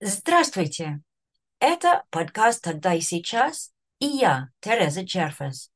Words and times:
Здравствуйте! 0.00 1.00
Это 1.58 2.04
подкаст 2.10 2.62
«Тогда 2.62 2.94
и 2.94 3.00
сейчас» 3.00 3.72
и 3.98 4.06
я, 4.06 4.50
Тереза 4.60 5.02
Джерфес. 5.02 5.72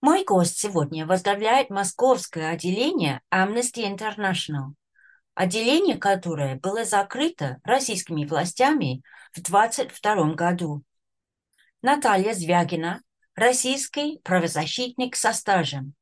Мой 0.00 0.24
гость 0.24 0.58
сегодня 0.58 1.06
возглавляет 1.06 1.70
московское 1.70 2.50
отделение 2.50 3.20
Amnesty 3.32 3.88
International, 3.88 4.72
отделение 5.34 5.98
которое 5.98 6.56
было 6.56 6.84
закрыто 6.84 7.60
российскими 7.62 8.24
властями 8.24 9.02
в 9.30 9.40
2022 9.40 10.34
году. 10.34 10.82
Наталья 11.82 12.34
Звягина– 12.34 13.02
российский 13.36 14.18
правозащитник 14.24 15.14
со 15.14 15.32
стажем. 15.32 15.94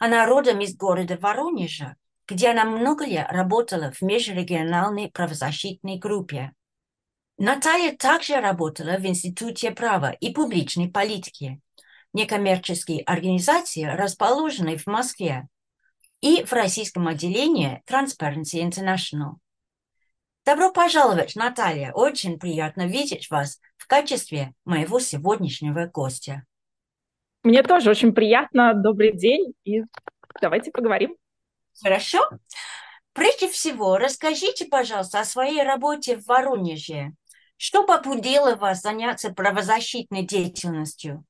Она 0.00 0.26
родом 0.26 0.58
из 0.62 0.74
города 0.74 1.16
Воронежа, 1.16 1.94
где 2.30 2.50
она 2.50 2.64
много 2.64 3.04
лет 3.04 3.26
работала 3.30 3.90
в 3.90 4.00
межрегиональной 4.02 5.10
правозащитной 5.10 5.98
группе. 5.98 6.52
Наталья 7.36 7.96
также 7.96 8.36
работала 8.36 8.96
в 8.98 9.04
Институте 9.04 9.72
права 9.72 10.12
и 10.12 10.32
публичной 10.32 10.88
политики, 10.88 11.60
некоммерческой 12.12 12.98
организации, 12.98 13.84
расположенной 13.84 14.76
в 14.76 14.86
Москве, 14.86 15.48
и 16.20 16.44
в 16.44 16.52
российском 16.52 17.08
отделении 17.08 17.82
Transparency 17.88 18.62
International. 18.62 19.36
Добро 20.44 20.70
пожаловать, 20.72 21.34
Наталья. 21.34 21.92
Очень 21.92 22.38
приятно 22.38 22.86
видеть 22.86 23.30
вас 23.30 23.58
в 23.76 23.86
качестве 23.86 24.52
моего 24.64 25.00
сегодняшнего 25.00 25.86
гостя. 25.86 26.44
Мне 27.42 27.62
тоже 27.62 27.90
очень 27.90 28.12
приятно. 28.12 28.74
Добрый 28.74 29.16
день. 29.16 29.54
И 29.64 29.82
давайте 30.40 30.70
поговорим. 30.70 31.16
Хорошо. 31.82 32.28
Прежде 33.12 33.48
всего, 33.48 33.98
расскажите, 33.98 34.66
пожалуйста, 34.66 35.20
о 35.20 35.24
своей 35.24 35.62
работе 35.62 36.16
в 36.16 36.26
Воронеже. 36.26 37.12
Что 37.56 37.84
побудило 37.84 38.56
вас 38.56 38.80
заняться 38.80 39.34
правозащитной 39.34 40.22
деятельностью? 40.22 41.24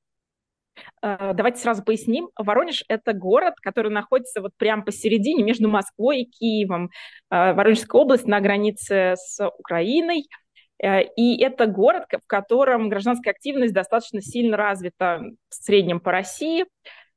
Э, 1.01 1.33
давайте 1.33 1.59
сразу 1.59 1.83
поясним. 1.83 2.29
Воронеж– 2.37 2.83
это 2.87 3.13
город, 3.13 3.55
который 3.61 3.91
находится 3.91 4.41
вот 4.41 4.51
прямо 4.57 4.83
посередине 4.83 5.43
между 5.43 5.69
Москвой 5.69 6.21
и 6.21 6.29
Киевом. 6.29 6.91
Э, 7.29 7.53
Воронежская 7.53 8.01
область 8.01 8.27
на 8.27 8.39
границе 8.39 9.15
с 9.17 9.45
Украиной. 9.59 10.27
Э, 10.81 11.03
и 11.03 11.41
это 11.41 11.65
город, 11.65 12.05
в 12.11 12.27
котором 12.27 12.89
гражданская 12.89 13.33
активность 13.33 13.73
достаточно 13.73 14.21
сильно 14.21 14.57
развита 14.57 15.21
в 15.49 15.53
среднем 15.53 15.99
по 15.99 16.11
России, 16.11 16.65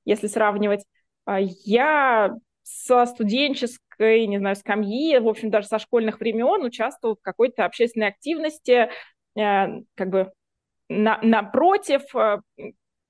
если 0.04 0.26
сравнивать. 0.26 0.84
Я 1.26 2.34
со 2.64 3.04
студенческой, 3.06 4.26
не 4.26 4.38
знаю, 4.38 4.56
скамьи, 4.56 5.18
в 5.18 5.28
общем, 5.28 5.50
даже 5.50 5.68
со 5.68 5.78
школьных 5.78 6.18
времен 6.18 6.64
участвовал 6.64 7.16
в 7.16 7.22
какой-то 7.22 7.64
общественной 7.64 8.08
активности, 8.08 8.88
э, 9.36 9.66
как 9.94 10.08
бы 10.08 10.32
на, 10.88 11.18
напротив 11.22 12.02
э, 12.16 12.38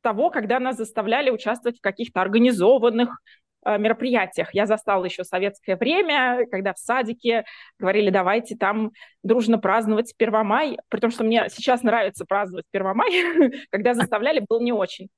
того, 0.03 0.31
когда 0.31 0.59
нас 0.59 0.77
заставляли 0.77 1.31
участвовать 1.31 1.79
в 1.79 1.81
каких-то 1.81 2.21
организованных 2.21 3.21
э, 3.65 3.79
мероприятиях. 3.79 4.53
Я 4.53 4.67
застала 4.67 5.05
еще 5.05 5.23
советское 5.23 5.77
время, 5.77 6.47
когда 6.51 6.75
в 6.75 6.79
садике 6.79 7.45
говорили, 7.79 8.11
давайте 8.11 8.57
там 8.57 8.91
дружно 9.23 9.59
праздновать 9.59 10.15
Первомай, 10.17 10.79
при 10.89 10.99
том, 10.99 11.13
что 11.13 11.23
мне 11.23 11.49
сейчас 11.49 11.83
нравится 11.83 12.25
праздновать 12.25 12.67
Первомай, 12.73 13.67
когда 13.71 13.95
заставляли, 13.95 14.45
был 14.47 14.61
не 14.61 14.73
очень. 14.73 15.09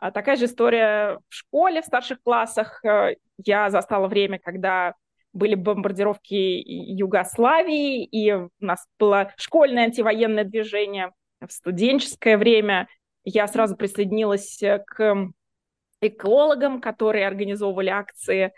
А 0.00 0.10
такая 0.10 0.36
же 0.36 0.46
история 0.46 1.18
в 1.28 1.34
школе, 1.34 1.82
в 1.82 1.84
старших 1.84 2.22
классах. 2.22 2.82
Э, 2.84 3.16
я 3.44 3.68
застала 3.68 4.08
время, 4.08 4.38
когда 4.38 4.94
были 5.34 5.54
бомбардировки 5.54 6.34
Югославии, 6.34 8.04
и 8.04 8.32
у 8.32 8.50
нас 8.60 8.86
было 8.98 9.32
школьное 9.36 9.84
антивоенное 9.84 10.44
движение. 10.44 11.12
В 11.46 11.52
студенческое 11.52 12.38
время 12.38 12.88
я 13.24 13.46
сразу 13.46 13.76
присоединилась 13.76 14.60
к 14.86 15.28
экологам, 16.00 16.80
которые 16.80 17.26
организовывали 17.26 17.90
акции 17.90 18.52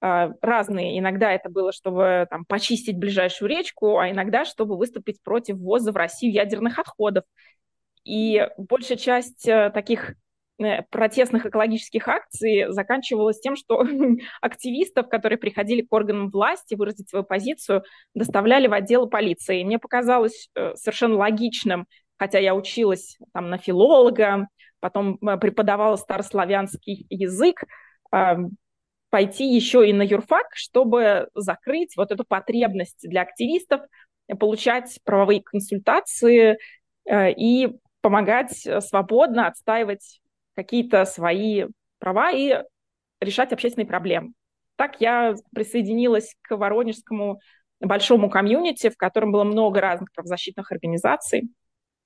э, 0.00 0.32
разные. 0.42 0.98
Иногда 0.98 1.32
это 1.32 1.50
было, 1.50 1.70
чтобы 1.70 2.26
там, 2.28 2.44
почистить 2.46 2.98
ближайшую 2.98 3.48
речку, 3.48 3.98
а 3.98 4.10
иногда, 4.10 4.44
чтобы 4.44 4.76
выступить 4.76 5.22
против 5.22 5.56
ввоза 5.56 5.92
в 5.92 5.96
Россию 5.96 6.32
ядерных 6.32 6.80
отходов. 6.80 7.24
И 8.02 8.48
большая 8.58 8.98
часть 8.98 9.46
э, 9.46 9.70
таких 9.72 10.14
Э, 10.14 10.29
протестных 10.90 11.46
экологических 11.46 12.06
акций 12.08 12.66
заканчивалось 12.68 13.40
тем, 13.40 13.56
что 13.56 13.84
активистов, 14.40 15.08
которые 15.08 15.38
приходили 15.38 15.82
к 15.82 15.92
органам 15.92 16.30
власти 16.30 16.74
выразить 16.74 17.08
свою 17.08 17.24
позицию, 17.24 17.82
доставляли 18.14 18.66
в 18.66 18.72
отделы 18.72 19.08
полиции. 19.08 19.64
мне 19.64 19.78
показалось 19.78 20.50
э, 20.54 20.74
совершенно 20.74 21.16
логичным, 21.16 21.86
хотя 22.18 22.38
я 22.38 22.54
училась 22.54 23.18
там 23.32 23.48
на 23.48 23.58
филолога, 23.58 24.48
потом 24.80 25.18
э, 25.22 25.36
преподавала 25.38 25.96
старославянский 25.96 27.06
язык, 27.08 27.64
пойти 29.10 29.54
еще 29.54 29.88
и 29.88 29.92
на 29.92 30.02
юрфак, 30.02 30.46
чтобы 30.54 31.28
закрыть 31.34 31.96
вот 31.96 32.10
эту 32.10 32.24
потребность 32.24 33.08
для 33.08 33.22
активистов 33.22 33.82
получать 34.38 34.98
правовые 35.04 35.42
консультации 35.42 36.58
и 37.08 37.68
помогать 38.00 38.66
свободно 38.80 39.46
отстаивать 39.46 40.20
какие-то 40.54 41.04
свои 41.04 41.66
права 41.98 42.30
и 42.32 42.62
решать 43.20 43.52
общественные 43.52 43.86
проблемы. 43.86 44.32
Так 44.76 45.00
я 45.00 45.34
присоединилась 45.54 46.34
к 46.42 46.56
Воронежскому 46.56 47.40
большому 47.80 48.30
комьюнити, 48.30 48.90
в 48.90 48.96
котором 48.96 49.32
было 49.32 49.44
много 49.44 49.80
разных 49.80 50.12
правозащитных 50.12 50.72
организаций. 50.72 51.50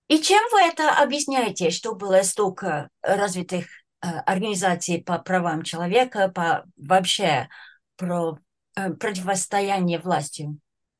И 0.08 0.18
чем 0.18 0.42
вы 0.52 0.60
это 0.60 0.90
объясняете, 0.90 1.70
что 1.70 1.94
было 1.94 2.22
столько 2.22 2.88
развитых 3.02 3.66
э, 4.02 4.06
организаций 4.26 5.02
по 5.02 5.18
правам 5.18 5.62
человека, 5.62 6.28
по 6.28 6.64
вообще 6.76 7.48
про 7.96 8.38
э, 8.76 8.92
противостояние 8.92 9.98
власти? 9.98 10.48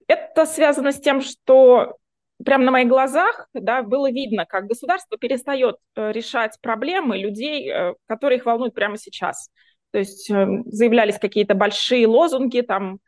Это 0.06 0.47
связано 0.47 0.93
с 0.93 1.00
тем, 1.00 1.21
что 1.21 1.97
прямо 2.45 2.65
на 2.65 2.71
моих 2.71 2.89
глазах 2.89 3.49
да, 3.55 3.83
было 3.83 4.11
видно, 4.11 4.47
как 4.47 4.67
государство 4.67 5.17
перестает 5.19 5.77
э, 5.97 6.12
решать 6.12 6.59
проблемы 6.61 7.19
людей, 7.19 7.71
э, 7.71 7.95
которые 8.06 8.39
их 8.39 8.47
волнуют 8.47 8.75
прямо 8.75 8.97
сейчас. 8.97 9.50
То 9.91 9.99
есть 9.99 10.31
э, 10.31 10.47
заявлялись 10.67 11.19
какие-то 11.19 11.55
большие 11.55 12.06
лозунги, 12.06 12.61
там, 12.61 12.99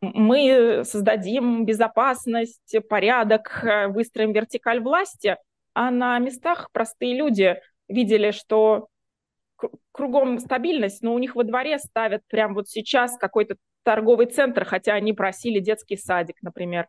мы 0.00 0.84
создадим 0.84 1.66
безопасность, 1.66 2.76
порядок, 2.88 3.62
выстроим 3.88 4.32
вертикаль 4.32 4.80
власти, 4.80 5.36
а 5.74 5.90
на 5.90 6.18
местах 6.18 6.70
простые 6.72 7.14
люди 7.14 7.60
видели, 7.86 8.30
что 8.30 8.88
кругом 9.92 10.38
стабильность, 10.38 11.02
но 11.02 11.12
у 11.12 11.18
них 11.18 11.36
во 11.36 11.44
дворе 11.44 11.78
ставят 11.78 12.22
прямо 12.28 12.54
вот 12.54 12.68
сейчас 12.68 13.18
какой-то 13.18 13.56
торговый 13.82 14.26
центр, 14.26 14.64
хотя 14.64 14.94
они 14.94 15.12
просили 15.12 15.60
детский 15.60 15.96
садик, 15.96 16.36
например. 16.42 16.88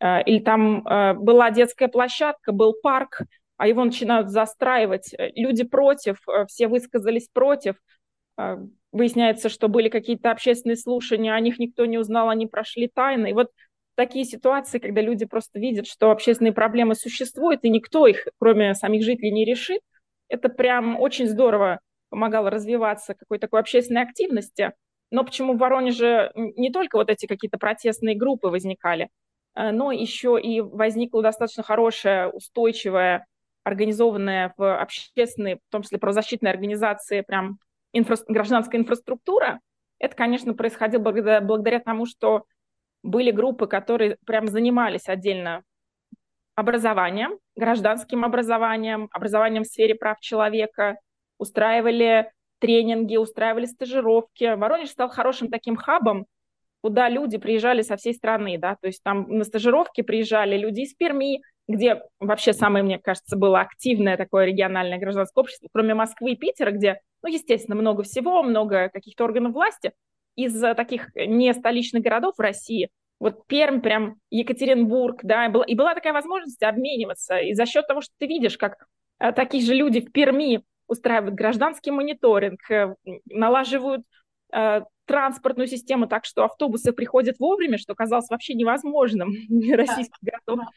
Э, 0.00 0.22
или 0.22 0.40
там 0.40 0.86
э, 0.86 1.14
была 1.14 1.50
детская 1.50 1.88
площадка, 1.88 2.52
был 2.52 2.74
парк, 2.82 3.22
а 3.56 3.66
его 3.66 3.84
начинают 3.84 4.28
застраивать. 4.28 5.14
Э, 5.14 5.30
люди 5.34 5.64
против, 5.64 6.18
все 6.48 6.68
высказались 6.68 7.28
против. 7.32 7.76
Выясняется, 8.92 9.48
что 9.48 9.68
были 9.68 9.88
какие-то 9.88 10.30
общественные 10.30 10.76
слушания, 10.76 11.32
о 11.32 11.40
них 11.40 11.58
никто 11.58 11.86
не 11.86 11.98
узнал, 11.98 12.28
они 12.28 12.46
прошли 12.46 12.86
тайно. 12.86 13.26
И 13.26 13.32
вот 13.32 13.50
такие 13.94 14.26
ситуации, 14.26 14.78
когда 14.78 15.00
люди 15.00 15.24
просто 15.24 15.58
видят, 15.58 15.86
что 15.86 16.10
общественные 16.10 16.52
проблемы 16.52 16.94
существуют, 16.94 17.64
и 17.64 17.70
никто 17.70 18.06
их, 18.06 18.26
кроме 18.38 18.74
самих 18.74 19.02
жителей, 19.02 19.32
не 19.32 19.46
решит, 19.46 19.80
это 20.28 20.50
прям 20.50 21.00
очень 21.00 21.26
здорово 21.28 21.80
помогало 22.10 22.50
развиваться 22.50 23.14
какой-то 23.14 23.46
такой 23.46 23.60
общественной 23.60 24.02
активности. 24.02 24.72
Но 25.10 25.24
почему 25.24 25.54
в 25.54 25.58
Воронеже 25.58 26.32
не 26.34 26.70
только 26.70 26.96
вот 26.96 27.08
эти 27.08 27.26
какие-то 27.26 27.58
протестные 27.58 28.16
группы 28.16 28.48
возникали, 28.48 29.08
но 29.56 29.90
еще 29.90 30.38
и 30.40 30.60
возникла 30.60 31.22
достаточно 31.22 31.62
хорошая, 31.62 32.28
устойчивая, 32.28 33.26
организованная 33.64 34.54
в 34.56 34.80
общественной, 34.80 35.56
в 35.56 35.72
том 35.72 35.82
числе 35.82 35.98
правозащитной 35.98 36.50
организации, 36.50 37.22
прям 37.22 37.58
инфра... 37.92 38.16
гражданская 38.28 38.80
инфраструктура. 38.80 39.60
Это, 39.98 40.14
конечно, 40.14 40.54
происходило 40.54 41.02
благодаря, 41.02 41.40
благодаря 41.40 41.80
тому, 41.80 42.06
что 42.06 42.44
были 43.02 43.30
группы, 43.30 43.66
которые 43.66 44.18
прям 44.26 44.46
занимались 44.46 45.08
отдельно 45.08 45.62
образованием, 46.54 47.38
гражданским 47.56 48.24
образованием, 48.24 49.08
образованием 49.12 49.64
в 49.64 49.68
сфере 49.68 49.94
прав 49.94 50.20
человека, 50.20 50.98
устраивали 51.38 52.30
тренинги, 52.58 53.16
устраивали 53.16 53.66
стажировки. 53.66 54.54
Воронеж 54.54 54.90
стал 54.90 55.08
хорошим 55.08 55.50
таким 55.50 55.76
хабом 55.76 56.26
куда 56.82 57.08
люди 57.08 57.38
приезжали 57.38 57.82
со 57.82 57.96
всей 57.96 58.14
страны, 58.14 58.58
да, 58.58 58.76
то 58.80 58.86
есть 58.86 59.02
там 59.02 59.26
на 59.28 59.44
стажировки 59.44 60.02
приезжали 60.02 60.56
люди 60.56 60.82
из 60.82 60.94
Перми, 60.94 61.42
где 61.68 62.02
вообще 62.20 62.52
самое, 62.52 62.84
мне 62.84 62.98
кажется, 62.98 63.36
было 63.36 63.60
активное 63.60 64.16
такое 64.16 64.44
региональное 64.44 64.98
гражданское 64.98 65.40
общество, 65.40 65.68
кроме 65.72 65.94
Москвы 65.94 66.32
и 66.32 66.36
Питера, 66.36 66.70
где, 66.70 67.00
ну, 67.22 67.28
естественно, 67.28 67.74
много 67.74 68.04
всего, 68.04 68.42
много 68.42 68.88
каких-то 68.88 69.24
органов 69.24 69.52
власти. 69.52 69.92
Из 70.36 70.60
таких 70.76 71.08
не 71.16 71.52
столичных 71.54 72.02
городов 72.02 72.34
в 72.36 72.40
России 72.40 72.90
вот 73.18 73.46
Пермь, 73.46 73.80
прям 73.80 74.16
Екатеринбург, 74.30 75.20
да, 75.22 75.46
и 75.46 75.48
была, 75.48 75.64
и 75.64 75.74
была 75.74 75.94
такая 75.94 76.12
возможность 76.12 76.62
обмениваться. 76.62 77.38
И 77.38 77.54
за 77.54 77.66
счет 77.66 77.86
того, 77.86 78.00
что 78.00 78.12
ты 78.18 78.26
видишь, 78.26 78.58
как 78.58 78.86
а, 79.18 79.32
такие 79.32 79.64
же 79.64 79.74
люди 79.74 80.00
в 80.00 80.12
Перми 80.12 80.62
устраивают 80.86 81.34
гражданский 81.34 81.90
мониторинг, 81.90 82.70
э, 82.70 82.94
налаживают 83.26 84.02
э, 84.52 84.82
транспортную 85.06 85.66
систему 85.66 86.06
так, 86.06 86.24
что 86.24 86.44
автобусы 86.44 86.92
приходят 86.92 87.38
вовремя, 87.38 87.78
что 87.78 87.94
казалось 87.94 88.28
вообще 88.28 88.54
невозможным 88.54 89.32
в 89.48 89.74
российских 89.74 90.18
городах. 90.20 90.68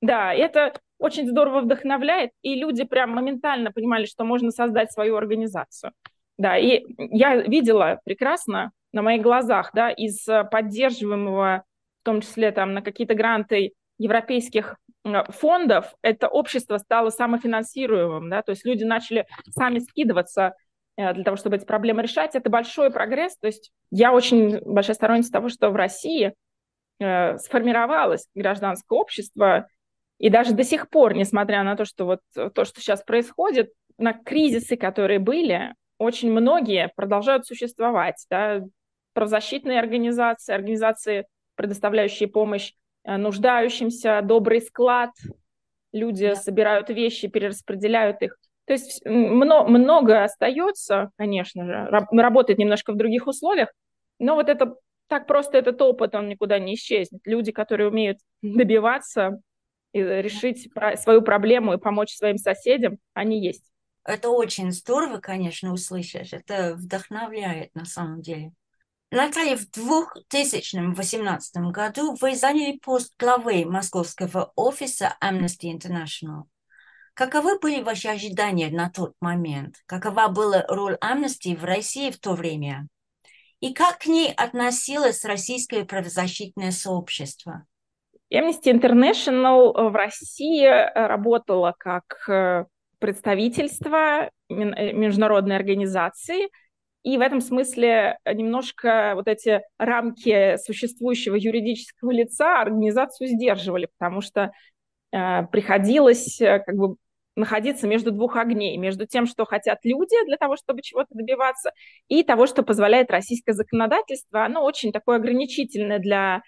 Да, 0.00 0.32
это 0.32 0.74
очень 0.98 1.28
здорово 1.28 1.60
вдохновляет, 1.60 2.30
и 2.42 2.54
люди 2.54 2.84
прям 2.84 3.10
моментально 3.10 3.72
понимали, 3.72 4.04
что 4.04 4.24
можно 4.24 4.50
создать 4.50 4.92
свою 4.92 5.16
организацию. 5.16 5.92
Да, 6.36 6.56
и 6.56 6.84
я 6.96 7.36
видела 7.36 8.00
прекрасно 8.04 8.70
на 8.92 9.02
моих 9.02 9.22
глазах, 9.22 9.70
да, 9.74 9.90
из 9.90 10.24
поддерживаемого, 10.50 11.64
в 12.00 12.04
том 12.04 12.20
числе 12.20 12.52
там 12.52 12.74
на 12.74 12.82
какие-то 12.82 13.14
гранты 13.14 13.72
европейских 13.98 14.76
фондов, 15.30 15.94
это 16.02 16.28
общество 16.28 16.78
стало 16.78 17.10
самофинансируемым, 17.10 18.30
да, 18.30 18.42
то 18.42 18.50
есть 18.50 18.64
люди 18.64 18.84
начали 18.84 19.26
сами 19.50 19.78
скидываться 19.78 20.48
э, 20.48 20.52
для 20.98 21.22
того, 21.24 21.36
чтобы 21.36 21.56
эти 21.56 21.64
проблемы 21.64 22.02
решать. 22.02 22.34
Это 22.34 22.50
большой 22.50 22.90
прогресс, 22.90 23.36
то 23.38 23.46
есть 23.46 23.72
я 23.90 24.12
очень 24.12 24.60
большая 24.60 24.96
сторонница 24.96 25.30
того, 25.30 25.48
что 25.48 25.70
в 25.70 25.76
России 25.76 26.34
э, 26.98 27.38
сформировалось 27.38 28.26
гражданское 28.34 28.98
общество, 28.98 29.68
и 30.18 30.30
даже 30.30 30.52
до 30.52 30.64
сих 30.64 30.90
пор, 30.90 31.14
несмотря 31.14 31.62
на 31.62 31.76
то, 31.76 31.84
что 31.84 32.04
вот 32.04 32.20
то, 32.34 32.64
что 32.64 32.80
сейчас 32.80 33.02
происходит, 33.02 33.70
на 33.98 34.12
кризисы, 34.12 34.76
которые 34.76 35.20
были, 35.20 35.74
очень 35.98 36.30
многие 36.30 36.90
продолжают 36.96 37.46
существовать. 37.46 38.24
Да? 38.30 38.62
Правозащитные 39.12 39.78
организации, 39.78 40.54
организации, 40.54 41.26
предоставляющие 41.54 42.28
помощь 42.28 42.72
э, 43.04 43.16
нуждающимся, 43.16 44.20
добрый 44.22 44.60
склад, 44.60 45.10
люди 45.92 46.34
собирают 46.34 46.90
вещи, 46.90 47.28
перераспределяют 47.28 48.22
их. 48.22 48.36
То 48.68 48.74
есть 48.74 49.02
много, 49.06 49.66
много 49.66 50.24
остается, 50.24 51.10
конечно 51.16 51.64
же, 51.64 51.88
работает 52.12 52.58
немножко 52.58 52.92
в 52.92 52.96
других 52.98 53.26
условиях, 53.26 53.70
но 54.18 54.34
вот 54.34 54.50
это 54.50 54.74
так 55.06 55.26
просто 55.26 55.56
этот 55.56 55.80
опыт, 55.80 56.14
он 56.14 56.28
никуда 56.28 56.58
не 56.58 56.74
исчезнет. 56.74 57.22
Люди, 57.24 57.50
которые 57.50 57.88
умеют 57.88 58.18
добиваться 58.42 59.40
и 59.94 60.02
решить 60.02 60.68
свою 60.96 61.22
проблему 61.22 61.72
и 61.72 61.78
помочь 61.78 62.14
своим 62.14 62.36
соседям, 62.36 62.98
они 63.14 63.42
есть. 63.42 63.64
Это 64.04 64.28
очень 64.28 64.70
здорово, 64.70 65.16
конечно, 65.16 65.72
услышать. 65.72 66.34
Это 66.34 66.74
вдохновляет 66.74 67.74
на 67.74 67.86
самом 67.86 68.20
деле. 68.20 68.52
Наталья, 69.10 69.56
в 69.56 69.66
2018 69.70 71.56
году 71.72 72.14
вы 72.20 72.34
заняли 72.34 72.76
пост 72.76 73.14
главы 73.18 73.64
московского 73.64 74.52
офиса 74.56 75.16
Amnesty 75.24 75.72
International. 75.72 76.42
Каковы 77.18 77.58
были 77.58 77.82
ваши 77.82 78.06
ожидания 78.06 78.70
на 78.70 78.90
тот 78.90 79.14
момент? 79.20 79.74
Какова 79.86 80.28
была 80.28 80.64
роль 80.68 80.96
Amnesty 81.02 81.56
в 81.56 81.64
России 81.64 82.12
в 82.12 82.20
то 82.20 82.34
время? 82.34 82.86
И 83.58 83.74
как 83.74 83.98
к 83.98 84.06
ней 84.06 84.32
относилось 84.32 85.24
российское 85.24 85.84
правозащитное 85.84 86.70
сообщество? 86.70 87.66
Amnesty 88.32 88.72
International 88.72 89.90
в 89.90 89.96
России 89.96 90.64
работала 90.94 91.74
как 91.76 92.04
э, 92.28 92.66
представительство 93.00 94.30
э, 94.48 94.54
международной 94.92 95.56
организации, 95.56 96.48
и 97.02 97.18
в 97.18 97.20
этом 97.20 97.40
смысле 97.40 98.20
немножко 98.32 99.14
вот 99.16 99.26
эти 99.26 99.62
рамки 99.76 100.56
существующего 100.58 101.34
юридического 101.34 102.12
лица 102.12 102.60
организацию 102.60 103.26
сдерживали, 103.26 103.88
потому 103.98 104.20
что 104.20 104.52
э, 105.10 105.46
приходилось 105.48 106.40
э, 106.40 106.60
как 106.60 106.76
бы 106.76 106.94
находиться 107.38 107.86
между 107.86 108.10
двух 108.10 108.36
огней, 108.36 108.76
между 108.76 109.06
тем, 109.06 109.26
что 109.26 109.44
хотят 109.44 109.78
люди 109.84 110.16
для 110.26 110.36
того, 110.36 110.56
чтобы 110.56 110.82
чего-то 110.82 111.08
добиваться, 111.10 111.72
и 112.08 112.22
того, 112.22 112.46
что 112.46 112.62
позволяет 112.62 113.10
российское 113.10 113.52
законодательство. 113.52 114.44
Оно 114.44 114.64
очень 114.64 114.92
такое 114.92 115.16
ограничительное 115.16 115.98
для 115.98 116.42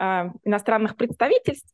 э, 0.00 0.04
иностранных 0.44 0.96
представительств, 0.96 1.72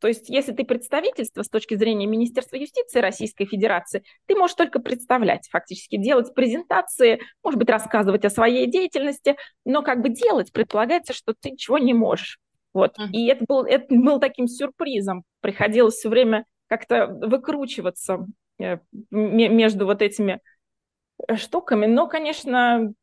то 0.00 0.08
есть, 0.08 0.30
если 0.30 0.52
ты 0.52 0.64
представительство 0.64 1.42
с 1.42 1.48
точки 1.48 1.76
зрения 1.76 2.06
Министерства 2.06 2.56
юстиции 2.56 3.00
Российской 3.00 3.44
Федерации, 3.44 4.02
ты 4.26 4.34
можешь 4.34 4.56
только 4.56 4.80
представлять, 4.80 5.46
фактически 5.50 5.98
делать 5.98 6.34
презентации, 6.34 7.20
может 7.44 7.58
быть, 7.58 7.68
рассказывать 7.68 8.24
о 8.24 8.30
своей 8.30 8.66
деятельности, 8.66 9.36
но 9.66 9.82
как 9.82 10.00
бы 10.00 10.08
делать 10.08 10.52
предполагается, 10.52 11.12
что 11.12 11.34
ты 11.38 11.50
ничего 11.50 11.76
не 11.76 11.92
можешь. 11.92 12.38
Вот. 12.72 12.98
Mm-hmm. 12.98 13.10
И 13.12 13.26
это 13.26 13.44
был, 13.46 13.64
это 13.64 13.94
был 13.94 14.20
таким 14.20 14.48
сюрпризом. 14.48 15.24
Приходилось 15.40 15.96
все 15.96 16.08
время 16.08 16.46
как-то 16.70 17.08
выкручиваться 17.08 18.26
э, 18.60 18.78
между 19.10 19.86
вот 19.86 20.02
этими 20.02 20.40
э, 21.26 21.34
штуками. 21.34 21.86
Но, 21.86 22.06
конечно, 22.06 22.94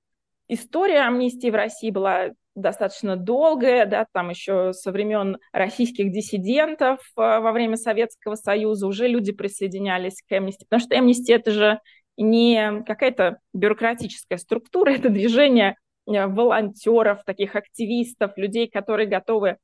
история 0.48 1.02
амнистии 1.02 1.50
в 1.50 1.56
России 1.56 1.92
была 1.92 2.30
достаточно 2.56 3.18
долгая, 3.18 3.86
да, 3.86 4.08
там 4.14 4.30
еще 4.30 4.72
со 4.72 4.92
времен 4.94 5.38
российских 5.52 6.14
диссидентов 6.14 7.02
э, 7.18 7.22
во 7.22 7.52
время 7.52 7.76
Советского 7.76 8.36
Союза 8.36 8.88
уже 8.88 9.06
люди 9.10 9.34
присоединялись 9.34 10.22
к 10.22 10.32
Amnesty, 10.32 10.64
потому 10.70 10.80
что 10.80 10.96
Amnesty 10.96 11.36
это 11.36 11.52
же 11.52 11.82
не 12.16 12.84
какая-то 12.88 13.40
бюрократическая 13.54 14.38
структура, 14.38 14.92
это 14.96 15.10
движение 15.10 15.76
волонтеров, 16.06 17.26
таких 17.26 17.58
активистов, 17.58 18.38
людей, 18.38 18.70
которые 18.70 19.10
готовы 19.10 19.58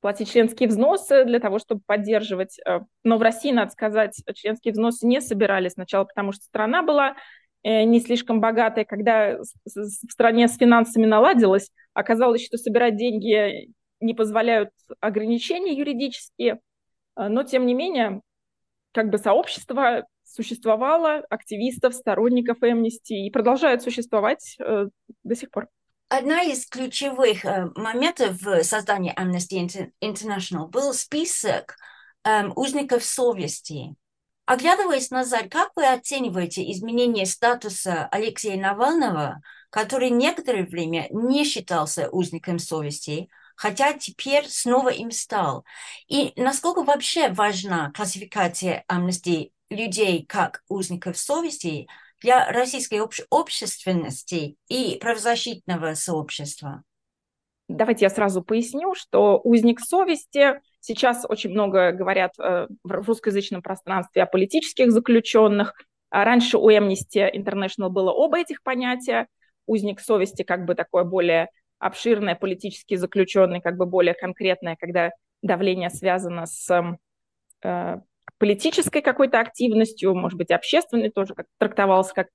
платить 0.00 0.30
членские 0.30 0.68
взносы 0.68 1.24
для 1.24 1.40
того, 1.40 1.58
чтобы 1.58 1.80
поддерживать. 1.86 2.58
Э, 2.66 2.80
но 3.04 3.18
в 3.18 3.22
России, 3.22 3.52
надо 3.52 3.70
сказать, 3.72 4.14
членские 4.34 4.72
взносы 4.72 5.06
не 5.06 5.20
собирали 5.20 5.68
сначала, 5.68 6.04
потому 6.04 6.32
что 6.32 6.44
страна 6.44 6.82
была 6.82 7.16
Э, 7.64 7.84
не 7.84 8.00
слишком 8.00 8.40
богатая, 8.40 8.84
когда 8.84 9.38
в 9.38 10.10
стране 10.10 10.48
с 10.48 10.56
финансами 10.56 11.06
наладилось, 11.06 11.70
оказалось, 11.92 12.44
что 12.44 12.56
собирать 12.56 12.96
деньги 12.96 13.72
не 14.00 14.14
позволяют 14.14 14.70
ограничения 15.00 15.76
юридические, 15.76 16.60
э, 17.16 17.28
но 17.28 17.42
тем 17.42 17.66
не 17.66 17.74
менее, 17.74 18.22
как 18.92 19.10
бы 19.10 19.18
сообщество 19.18 20.06
существовало, 20.24 21.24
активистов, 21.30 21.94
сторонников 21.94 22.62
Amnesty, 22.62 23.14
и 23.26 23.30
продолжает 23.30 23.82
существовать 23.82 24.56
до 24.58 25.34
сих 25.34 25.50
пор. 25.50 25.68
Одна 26.08 26.42
из 26.42 26.66
ключевых 26.66 27.44
э, 27.44 27.70
моментов 27.74 28.40
в 28.40 28.62
создании 28.64 29.14
Amnesty 29.14 29.90
International 30.00 30.66
был 30.66 30.94
список 30.94 31.76
э, 32.24 32.46
узников 32.48 33.04
совести, 33.04 33.96
Оглядываясь 34.48 35.10
назад, 35.10 35.50
как 35.50 35.72
вы 35.76 35.86
оцениваете 35.86 36.72
изменение 36.72 37.26
статуса 37.26 38.06
Алексея 38.06 38.58
Навального, 38.58 39.42
который 39.68 40.08
некоторое 40.08 40.64
время 40.64 41.06
не 41.10 41.44
считался 41.44 42.08
узником 42.08 42.58
совести, 42.58 43.28
хотя 43.56 43.92
теперь 43.92 44.48
снова 44.48 44.88
им 44.88 45.10
стал? 45.10 45.66
И 46.06 46.32
насколько 46.36 46.82
вообще 46.82 47.28
важна 47.28 47.92
классификация 47.94 48.84
амнистии 48.88 49.52
людей 49.68 50.24
как 50.24 50.62
узников 50.70 51.18
совести 51.18 51.86
для 52.20 52.50
российской 52.50 53.00
обще- 53.00 53.26
общественности 53.30 54.56
и 54.68 54.98
правозащитного 55.00 55.94
сообщества? 55.94 56.82
Давайте 57.68 58.06
я 58.06 58.10
сразу 58.10 58.42
поясню, 58.42 58.94
что 58.94 59.40
узник 59.44 59.80
совести 59.80 60.60
сейчас 60.80 61.26
очень 61.28 61.50
много 61.50 61.92
говорят 61.92 62.32
э, 62.38 62.66
в 62.82 62.90
русскоязычном 62.90 63.62
пространстве 63.62 64.22
о 64.22 64.26
политических 64.26 64.90
заключенных. 64.90 65.74
А 66.10 66.24
раньше 66.24 66.56
у 66.56 66.70
Amnesty 66.70 67.30
International 67.30 67.90
было 67.90 68.10
оба 68.10 68.38
этих 68.38 68.62
понятия. 68.62 69.26
Узник 69.66 70.00
совести 70.00 70.44
как 70.44 70.64
бы 70.64 70.74
такое 70.74 71.04
более 71.04 71.50
обширное, 71.78 72.34
политически 72.34 72.94
заключенный, 72.94 73.60
как 73.60 73.76
бы 73.76 73.84
более 73.84 74.14
конкретное, 74.14 74.76
когда 74.76 75.10
давление 75.42 75.90
связано 75.90 76.46
с 76.46 76.96
э, 77.62 78.00
политической 78.38 79.02
какой-то 79.02 79.40
активностью, 79.40 80.14
может 80.14 80.38
быть, 80.38 80.50
общественной 80.50 81.10
тоже 81.10 81.34
как 81.34 81.46
трактовалось 81.58 82.12
как 82.12 82.28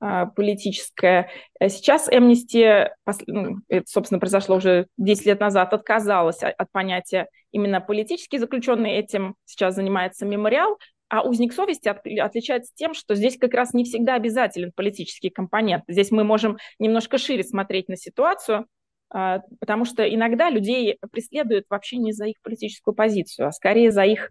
а, 0.00 0.26
политическая. 0.26 1.30
Сейчас 1.60 2.08
Amnesty, 2.08 2.88
ну, 3.26 3.58
собственно, 3.86 4.18
произошло 4.18 4.56
уже 4.56 4.88
10 4.96 5.26
лет 5.26 5.40
назад, 5.40 5.72
отказалась 5.72 6.42
от 6.42 6.72
понятия 6.72 7.28
именно 7.52 7.80
политический 7.80 8.38
заключенный. 8.38 8.92
Этим 8.92 9.36
сейчас 9.44 9.76
занимается 9.76 10.26
мемориал. 10.26 10.78
А 11.08 11.20
узник 11.22 11.52
совести 11.52 11.88
отличается 11.88 12.72
тем, 12.74 12.94
что 12.94 13.14
здесь 13.14 13.36
как 13.36 13.52
раз 13.52 13.74
не 13.74 13.84
всегда 13.84 14.14
обязателен 14.14 14.72
политический 14.74 15.28
компонент. 15.28 15.84
Здесь 15.86 16.10
мы 16.10 16.24
можем 16.24 16.56
немножко 16.78 17.18
шире 17.18 17.44
смотреть 17.44 17.88
на 17.88 17.98
ситуацию, 17.98 18.66
а, 19.10 19.42
потому 19.60 19.84
что 19.84 20.02
иногда 20.02 20.48
людей 20.48 20.98
преследуют 21.10 21.66
вообще 21.68 21.98
не 21.98 22.12
за 22.12 22.26
их 22.26 22.36
политическую 22.42 22.94
позицию, 22.94 23.48
а 23.48 23.52
скорее 23.52 23.92
за 23.92 24.04
их 24.04 24.30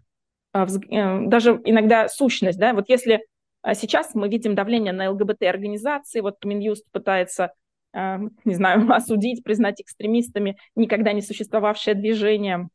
даже 0.52 1.60
иногда 1.64 2.08
сущность. 2.08 2.58
Да? 2.58 2.74
Вот 2.74 2.88
если 2.88 3.24
а 3.62 3.74
сейчас 3.74 4.14
мы 4.14 4.28
видим 4.28 4.56
давление 4.56 4.92
на 4.92 5.10
ЛГБТ-организации. 5.12 6.20
Вот 6.20 6.44
Минюст 6.44 6.84
пытается 6.90 7.52
не 7.92 8.54
знаю, 8.54 8.90
осудить, 8.92 9.44
признать 9.44 9.80
экстремистами 9.80 10.56
никогда 10.74 11.12
не 11.12 11.22
существовавшее 11.22 11.94
движение, 11.94 12.68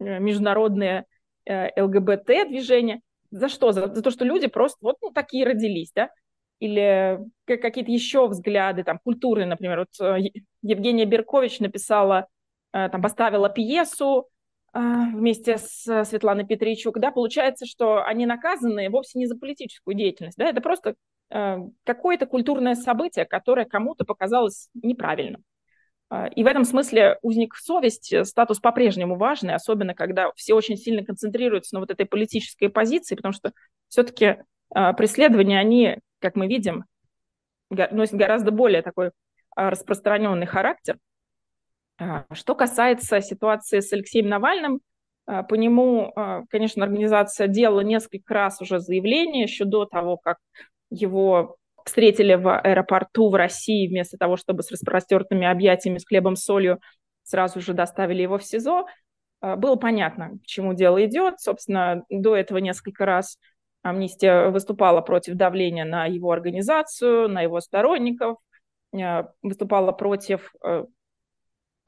международное 0.00 1.06
ЛГБТ-движение. 1.48 3.00
За 3.30 3.48
что? 3.48 3.72
За, 3.72 3.92
за 3.92 4.02
то, 4.02 4.10
что 4.10 4.24
люди 4.24 4.46
просто 4.46 4.78
вот 4.80 4.96
ну, 5.02 5.10
такие 5.10 5.44
родились, 5.44 5.92
да? 5.94 6.10
Или 6.60 7.20
какие-то 7.46 7.90
еще 7.92 8.26
взгляды, 8.26 8.82
там, 8.82 8.98
культуры, 8.98 9.46
например. 9.46 9.86
Вот 10.00 10.20
Евгения 10.62 11.04
Беркович 11.04 11.60
написала, 11.60 12.26
там, 12.72 13.00
поставила 13.00 13.48
пьесу 13.48 14.28
вместе 14.78 15.58
с 15.58 16.04
Светланой 16.04 16.46
Петричук, 16.46 16.98
да, 16.98 17.10
получается, 17.10 17.66
что 17.66 18.02
они 18.04 18.26
наказаны 18.26 18.90
вовсе 18.90 19.18
не 19.18 19.26
за 19.26 19.36
политическую 19.36 19.94
деятельность, 19.94 20.38
да, 20.38 20.48
это 20.48 20.60
просто 20.60 20.94
Э, 21.30 21.58
какое-то 21.84 22.26
культурное 22.26 22.74
событие, 22.74 23.26
которое 23.26 23.66
кому-то 23.66 24.04
показалось 24.04 24.70
неправильным. 24.74 25.44
Э, 26.10 26.28
и 26.30 26.42
в 26.42 26.46
этом 26.46 26.64
смысле 26.64 27.18
узник 27.20 27.54
совести 27.54 28.16
э, 28.16 28.24
статус 28.24 28.60
по-прежнему 28.60 29.16
важный, 29.16 29.54
особенно 29.54 29.94
когда 29.94 30.32
все 30.36 30.54
очень 30.54 30.76
сильно 30.76 31.04
концентрируются 31.04 31.74
на 31.74 31.80
вот 31.80 31.90
этой 31.90 32.06
политической 32.06 32.68
позиции, 32.68 33.14
потому 33.14 33.32
что 33.32 33.52
все-таки 33.88 34.38
преследования, 34.98 35.58
они, 35.58 35.98
как 36.18 36.36
мы 36.36 36.46
видим, 36.46 36.84
носят 37.70 38.16
гораздо 38.16 38.50
более 38.50 38.82
такой 38.82 39.12
распространенный 39.56 40.44
характер. 40.44 40.98
Что 42.32 42.54
касается 42.54 43.20
ситуации 43.20 43.80
с 43.80 43.92
Алексеем 43.92 44.28
Навальным, 44.28 44.80
по 45.26 45.54
нему, 45.54 46.14
конечно, 46.48 46.84
организация 46.84 47.48
делала 47.48 47.80
несколько 47.80 48.32
раз 48.34 48.62
уже 48.62 48.80
заявление 48.80 49.42
еще 49.42 49.64
до 49.64 49.84
того, 49.84 50.16
как 50.16 50.38
его 50.90 51.56
встретили 51.84 52.34
в 52.34 52.58
аэропорту 52.58 53.30
в 53.30 53.34
России 53.34 53.88
вместо 53.88 54.16
того, 54.16 54.36
чтобы 54.36 54.62
с 54.62 54.70
распростертыми 54.70 55.46
объятиями, 55.46 55.98
с 55.98 56.06
хлебом, 56.06 56.36
солью 56.36 56.80
сразу 57.24 57.60
же 57.60 57.74
доставили 57.74 58.22
его 58.22 58.38
в 58.38 58.44
СИЗО. 58.44 58.86
А, 59.40 59.56
было 59.56 59.76
понятно, 59.76 60.38
к 60.42 60.46
чему 60.46 60.74
дело 60.74 61.04
идет. 61.04 61.40
Собственно, 61.40 62.04
до 62.08 62.36
этого 62.36 62.58
несколько 62.58 63.06
раз 63.06 63.38
Амнистия 63.82 64.50
выступала 64.50 65.00
против 65.00 65.34
давления 65.34 65.84
на 65.84 66.06
его 66.06 66.30
организацию, 66.30 67.28
на 67.28 67.42
его 67.42 67.60
сторонников, 67.60 68.36
а, 68.94 69.30
выступала 69.42 69.92
против 69.92 70.54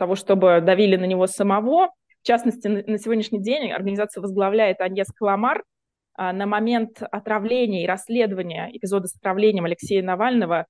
того, 0.00 0.16
чтобы 0.16 0.60
давили 0.62 0.96
на 0.96 1.04
него 1.04 1.26
самого. 1.26 1.90
В 2.22 2.26
частности, 2.26 2.66
на 2.66 2.98
сегодняшний 2.98 3.40
день 3.40 3.70
организация 3.70 4.22
возглавляет 4.22 4.80
Аньес 4.80 5.08
Каламар, 5.14 5.62
а, 6.14 6.32
на 6.32 6.46
момент 6.46 7.02
отравления 7.02 7.84
и 7.84 7.86
расследования 7.86 8.70
эпизода 8.72 9.06
с 9.06 9.16
отравлением 9.16 9.66
Алексея 9.66 10.02
Навального 10.02 10.66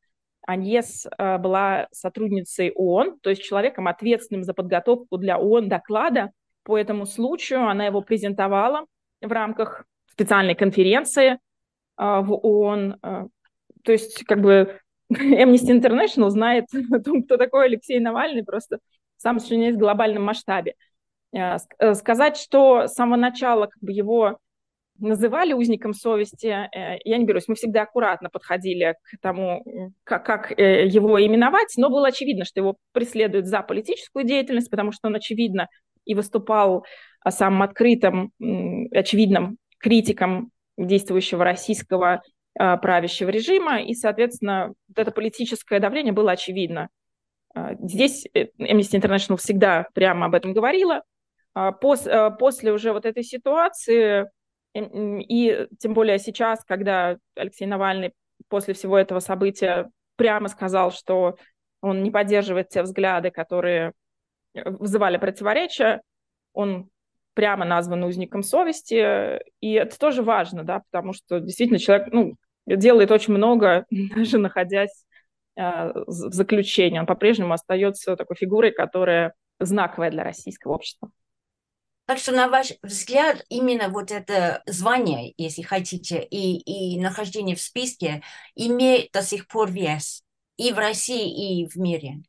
Аньес 0.47 1.07
а, 1.17 1.39
была 1.39 1.87
сотрудницей 1.93 2.73
ООН, 2.73 3.21
то 3.21 3.31
есть 3.31 3.43
человеком, 3.43 3.87
ответственным 3.87 4.43
за 4.43 4.53
подготовку 4.53 5.17
для 5.17 5.39
ООН 5.39 5.69
доклада 5.69 6.31
по 6.65 6.77
этому 6.77 7.07
случаю. 7.07 7.69
Она 7.69 7.87
его 7.87 8.03
презентовала 8.03 8.85
в 9.21 9.31
рамках 9.31 9.85
специальной 10.11 10.57
конференции 10.57 11.39
а, 11.97 12.21
в 12.21 12.33
ООН. 12.33 12.99
То 13.01 13.93
есть 13.93 14.25
как 14.25 14.41
бы 14.41 14.81
Amnesty 15.13 15.71
International 15.71 16.31
знает 16.31 16.67
о 16.93 17.01
том, 17.01 17.23
кто 17.23 17.37
такой 17.37 17.67
Алексей 17.67 17.99
Навальный, 18.01 18.45
просто 18.45 18.79
сам 19.21 19.39
в 19.39 19.77
глобальном 19.77 20.25
масштабе. 20.25 20.75
Э, 21.33 21.59
сказать, 21.95 22.37
что 22.37 22.89
с 22.89 22.95
самого 22.95 23.17
начала 23.17 23.67
как 23.67 23.83
бы, 23.83 23.93
его 23.93 24.39
называли 24.99 25.53
узником 25.53 25.95
совести, 25.95 26.47
э, 26.47 26.99
я 27.05 27.19
не 27.19 27.25
берусь, 27.25 27.49
мы 27.49 27.55
всегда 27.55 27.83
аккуратно 27.83 28.31
подходили 28.31 28.97
к 29.03 29.21
тому, 29.21 29.63
как, 30.05 30.25
как 30.25 30.59
э, 30.59 30.87
его 30.87 31.25
именовать, 31.25 31.75
но 31.77 31.91
было 31.91 32.09
очевидно, 32.09 32.45
что 32.45 32.61
его 32.61 32.77
преследуют 32.93 33.47
за 33.47 33.63
политическую 33.63 34.25
деятельность, 34.25 34.71
потому 34.71 34.93
что 34.93 35.09
он, 35.09 35.17
очевидно, 35.17 35.69
и 36.05 36.15
выступал 36.15 36.85
самым 37.29 37.63
открытым, 37.63 38.33
очевидным 38.91 39.59
критиком 39.79 40.51
действующего 40.79 41.45
российского 41.45 42.23
а, 42.59 42.77
правящего 42.79 43.29
режима, 43.29 43.81
и, 43.81 43.95
соответственно, 43.95 44.73
вот 44.89 44.99
это 44.99 45.13
политическое 45.13 45.79
давление 45.79 46.13
было 46.13 46.33
очевидно. 46.33 46.89
А, 47.55 47.75
здесь 47.75 48.27
э, 48.35 48.47
Amnesty 48.59 49.01
International 49.01 49.37
всегда 49.37 49.87
прямо 49.95 50.27
об 50.27 50.35
этом 50.35 50.53
говорила. 50.53 51.03
А, 51.55 51.73
после 51.73 52.73
уже 52.73 52.93
вот 52.93 53.07
этой 53.07 53.23
ситуации 53.23 54.29
и 54.73 55.67
тем 55.81 55.95
более 55.95 56.19
сейчас, 56.19 56.65
когда 56.65 57.17
Алексей 57.35 57.67
Навальный 57.67 58.13
после 58.49 58.75
всего 58.75 58.97
этого 58.97 59.19
события 59.19 59.91
прямо 60.17 60.49
сказал, 60.49 60.93
что 60.93 61.37
он 61.81 62.03
не 62.03 62.11
поддерживает 62.11 62.69
те 62.69 62.83
взгляды, 62.83 63.31
которые 63.31 63.93
э, 64.55 64.69
вызывали 64.71 65.17
противоречия, 65.17 66.03
он 66.53 66.89
прямо 67.35 67.65
назван 67.65 68.05
узником 68.05 68.43
совести, 68.43 69.41
и 69.61 69.73
это 69.73 69.99
тоже 69.99 70.23
важно, 70.23 70.63
да, 70.63 70.83
потому 70.91 71.13
что 71.13 71.41
действительно 71.41 71.79
человек, 71.79 72.09
ну, 72.13 72.35
делает 72.67 73.11
очень 73.11 73.35
много, 73.35 73.87
даже 74.15 74.39
находясь 74.39 75.05
э, 75.05 75.10
в 76.07 76.33
заключении. 76.33 76.99
Он 76.99 77.07
по-прежнему 77.07 77.53
остается 77.53 78.17
такой 78.17 78.37
фигурой, 78.37 78.73
которая 78.73 79.35
знаковая 79.59 80.11
для 80.11 80.25
российского 80.25 80.73
общества. 80.73 81.11
Так 82.07 82.19
что, 82.19 82.33
на 82.33 82.49
ваш 82.49 82.73
взгляд, 82.83 83.45
именно 83.49 83.89
вот 83.89 84.11
это 84.11 84.63
звание, 84.67 85.33
если 85.37 85.63
хотите, 85.63 86.21
и, 86.21 86.59
и 86.59 87.01
нахождение 87.01 87.55
в 87.55 87.61
списке 87.61 88.23
имеет 88.57 89.13
до 89.13 89.23
сих 89.23 89.47
пор 89.47 89.71
вес 89.71 90.25
и 90.57 90.73
в 90.73 90.79
России, 90.79 91.63
и 91.63 91.69
в 91.69 91.77
мире? 91.77 92.23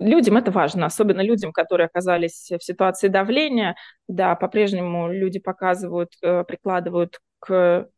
Людям 0.00 0.36
это 0.36 0.50
важно, 0.50 0.86
особенно 0.86 1.22
людям, 1.22 1.52
которые 1.52 1.86
оказались 1.86 2.50
в 2.50 2.62
ситуации 2.62 3.08
давления. 3.08 3.74
Да, 4.06 4.34
по-прежнему 4.34 5.10
люди 5.10 5.38
показывают, 5.38 6.12
э, 6.22 6.44
прикладывают 6.44 7.20
к 7.38 7.88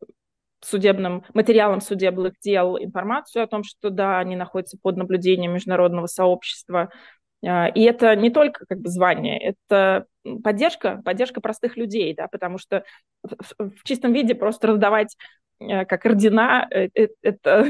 судебным 0.65 1.23
материалам 1.33 1.81
судебных 1.81 2.33
дел 2.41 2.77
информацию 2.77 3.43
о 3.43 3.47
том, 3.47 3.63
что 3.63 3.89
да, 3.89 4.19
они 4.19 4.35
находятся 4.35 4.77
под 4.81 4.97
наблюдением 4.97 5.53
международного 5.53 6.07
сообщества, 6.07 6.89
а, 7.45 7.67
и 7.67 7.81
это 7.81 8.15
не 8.15 8.29
только 8.29 8.65
как 8.65 8.79
бы 8.79 8.89
звание, 8.89 9.39
это 9.39 10.05
поддержка, 10.43 11.01
поддержка 11.03 11.41
простых 11.41 11.77
людей, 11.77 12.13
да, 12.15 12.27
потому 12.27 12.57
что 12.57 12.83
в, 13.23 13.69
в 13.69 13.83
чистом 13.83 14.13
виде 14.13 14.35
просто 14.35 14.67
раздавать 14.67 15.15
э, 15.59 15.85
как 15.85 16.05
ордена 16.05 16.67
э, 16.71 16.87
э, 16.95 17.07
это 17.21 17.67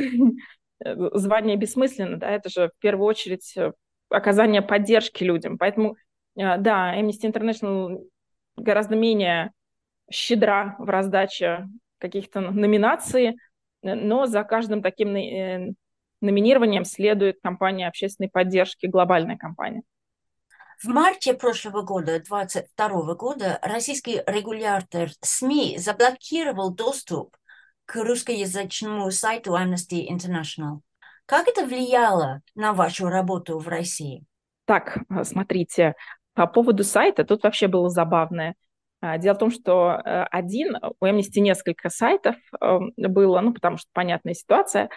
звание 1.13 1.57
бессмысленно, 1.57 2.17
да, 2.17 2.29
это 2.29 2.49
же 2.49 2.69
в 2.77 2.79
первую 2.79 3.07
очередь 3.07 3.55
оказание 4.09 4.61
поддержки 4.61 5.23
людям. 5.23 5.57
Поэтому, 5.57 5.95
да, 6.35 6.93
Amnesty 6.99 7.23
International 7.23 8.03
гораздо 8.55 8.95
менее 8.95 9.51
щедра 10.11 10.75
в 10.77 10.87
раздаче 10.89 11.67
каких-то 12.03 12.41
номинаций, 12.41 13.37
но 13.81 14.27
за 14.27 14.43
каждым 14.43 14.83
таким 14.83 15.13
номинированием 16.21 16.83
следует 16.85 17.39
компания 17.41 17.87
общественной 17.87 18.29
поддержки, 18.29 18.87
глобальная 18.87 19.37
компания. 19.37 19.81
В 20.81 20.87
марте 20.87 21.33
прошлого 21.33 21.81
года, 21.81 22.19
2022 22.19 23.15
года, 23.15 23.59
российский 23.61 24.21
регулятор 24.27 25.09
СМИ 25.21 25.77
заблокировал 25.77 26.73
доступ 26.73 27.37
к 27.85 27.95
русскоязычному 27.95 29.09
сайту 29.11 29.55
Amnesty 29.55 30.05
International. 30.09 30.79
Как 31.25 31.47
это 31.47 31.65
влияло 31.65 32.41
на 32.53 32.73
вашу 32.73 33.07
работу 33.07 33.59
в 33.59 33.67
России? 33.69 34.25
Так, 34.65 34.97
смотрите, 35.23 35.95
по 36.33 36.47
поводу 36.47 36.83
сайта 36.83 37.23
тут 37.23 37.43
вообще 37.43 37.67
было 37.67 37.89
забавное. 37.89 38.55
А, 39.05 39.17
дело 39.17 39.35
в 39.35 39.39
том, 39.39 39.51
что 39.51 39.99
э, 40.05 40.23
один, 40.31 40.77
у 41.01 41.05
Amnesty 41.05 41.41
несколько 41.41 41.89
сайтов 41.89 42.37
эм, 42.61 42.93
было, 42.95 43.41
ну, 43.41 43.53
потому 43.53 43.75
что 43.77 43.89
понятная 43.91 44.33
ситуация, 44.33 44.89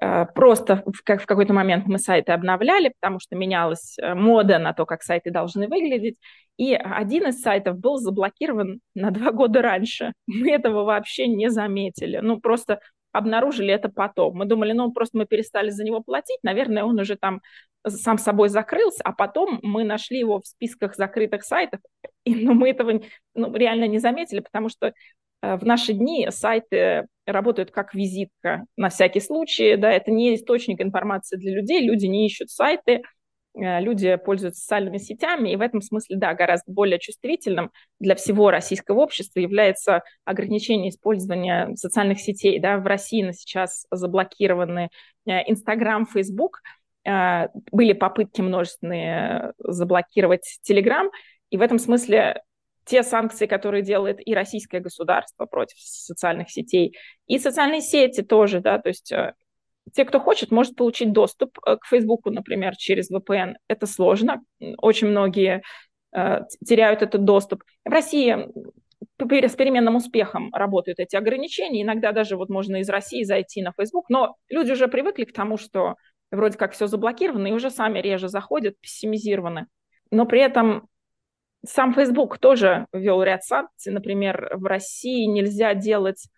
Э, 0.00 0.26
просто 0.26 0.84
как 1.04 1.22
в 1.22 1.26
какой-то 1.26 1.52
момент 1.52 1.86
мы 1.86 1.98
сайты 1.98 2.32
обновляли, 2.32 2.92
потому 3.00 3.18
что 3.20 3.36
менялась 3.36 3.96
э, 3.98 4.14
мода 4.14 4.58
на 4.58 4.72
то, 4.72 4.84
как 4.86 5.02
сайты 5.02 5.30
должны 5.30 5.68
выглядеть. 5.68 6.16
И 6.58 6.74
один 6.74 7.28
из 7.28 7.40
сайтов 7.40 7.78
был 7.78 7.96
заблокирован 7.98 8.80
на 8.94 9.10
два 9.10 9.32
года 9.32 9.62
раньше. 9.62 10.12
Мы 10.26 10.50
этого 10.52 10.84
вообще 10.84 11.26
не 11.26 11.50
заметили. 11.50 12.18
Ну, 12.22 12.40
просто 12.40 12.80
обнаружили 13.16 13.72
это 13.72 13.88
потом. 13.88 14.36
Мы 14.36 14.44
думали, 14.44 14.72
ну, 14.72 14.92
просто 14.92 15.18
мы 15.18 15.26
перестали 15.26 15.70
за 15.70 15.84
него 15.84 16.00
платить, 16.00 16.38
наверное, 16.42 16.84
он 16.84 16.98
уже 16.98 17.16
там 17.16 17.40
сам 17.86 18.18
собой 18.18 18.48
закрылся, 18.48 19.00
а 19.04 19.12
потом 19.12 19.60
мы 19.62 19.84
нашли 19.84 20.18
его 20.18 20.40
в 20.40 20.46
списках 20.46 20.96
закрытых 20.96 21.44
сайтов, 21.44 21.80
и, 22.24 22.34
ну, 22.34 22.54
мы 22.54 22.70
этого 22.70 23.00
ну, 23.34 23.54
реально 23.54 23.86
не 23.86 23.98
заметили, 23.98 24.40
потому 24.40 24.68
что 24.68 24.92
Э, 25.42 25.56
в 25.56 25.64
наши 25.64 25.92
дни 25.92 26.26
сайты 26.30 27.06
работают 27.26 27.70
как 27.70 27.94
визитка 27.94 28.64
на 28.76 28.88
всякий 28.88 29.20
случай, 29.20 29.76
да, 29.76 29.90
это 29.90 30.10
не 30.10 30.34
источник 30.34 30.80
информации 30.80 31.36
для 31.36 31.54
людей, 31.54 31.86
люди 31.86 32.06
не 32.06 32.26
ищут 32.26 32.50
сайты, 32.50 33.02
люди 33.56 34.16
пользуются 34.16 34.60
социальными 34.60 34.98
сетями, 34.98 35.50
и 35.50 35.56
в 35.56 35.60
этом 35.60 35.80
смысле, 35.80 36.16
да, 36.16 36.34
гораздо 36.34 36.70
более 36.70 36.98
чувствительным 36.98 37.70
для 37.98 38.14
всего 38.14 38.50
российского 38.50 39.00
общества 39.00 39.40
является 39.40 40.02
ограничение 40.24 40.90
использования 40.90 41.74
социальных 41.74 42.20
сетей, 42.20 42.60
да, 42.60 42.78
в 42.78 42.86
России 42.86 43.22
на 43.22 43.32
сейчас 43.32 43.86
заблокированы 43.90 44.90
э, 45.26 45.50
Инстаграм, 45.50 46.06
Фейсбук, 46.06 46.60
э, 47.06 47.48
были 47.72 47.94
попытки 47.94 48.42
множественные 48.42 49.54
заблокировать 49.58 50.58
Telegram, 50.68 51.08
и 51.50 51.56
в 51.56 51.62
этом 51.62 51.78
смысле 51.78 52.42
те 52.84 53.02
санкции, 53.02 53.46
которые 53.46 53.82
делает 53.82 54.18
и 54.24 54.34
российское 54.34 54.80
государство 54.80 55.46
против 55.46 55.78
социальных 55.78 56.50
сетей, 56.50 56.96
и 57.26 57.38
социальные 57.38 57.80
сети 57.80 58.22
тоже, 58.22 58.60
да, 58.60 58.78
то 58.78 58.88
есть 58.90 59.12
те, 59.92 60.04
кто 60.04 60.20
хочет, 60.20 60.50
может 60.50 60.76
получить 60.76 61.12
доступ 61.12 61.58
к 61.60 61.86
Фейсбуку, 61.86 62.30
например, 62.30 62.76
через 62.76 63.10
VPN. 63.10 63.54
Это 63.68 63.86
сложно. 63.86 64.42
Очень 64.78 65.08
многие 65.08 65.62
э, 66.12 66.40
теряют 66.66 67.02
этот 67.02 67.24
доступ. 67.24 67.62
В 67.84 67.90
России 67.90 68.48
с 69.18 69.56
переменным 69.56 69.96
успехом 69.96 70.52
работают 70.52 70.98
эти 70.98 71.16
ограничения. 71.16 71.82
Иногда 71.82 72.12
даже 72.12 72.36
вот 72.36 72.48
можно 72.48 72.76
из 72.76 72.88
России 72.88 73.22
зайти 73.22 73.62
на 73.62 73.72
Facebook, 73.72 74.08
но 74.08 74.36
люди 74.48 74.72
уже 74.72 74.88
привыкли 74.88 75.24
к 75.24 75.32
тому, 75.32 75.56
что 75.56 75.96
вроде 76.30 76.58
как 76.58 76.72
все 76.72 76.86
заблокировано, 76.86 77.46
и 77.46 77.52
уже 77.52 77.70
сами 77.70 78.00
реже 78.00 78.28
заходят, 78.28 78.78
пессимизированы. 78.80 79.66
Но 80.10 80.26
при 80.26 80.40
этом 80.40 80.88
сам 81.64 81.94
Facebook 81.94 82.38
тоже 82.38 82.86
ввел 82.92 83.22
ряд 83.22 83.44
санкций. 83.44 83.92
Например, 83.92 84.50
в 84.54 84.64
России 84.64 85.24
нельзя 85.24 85.74
делать 85.74 86.28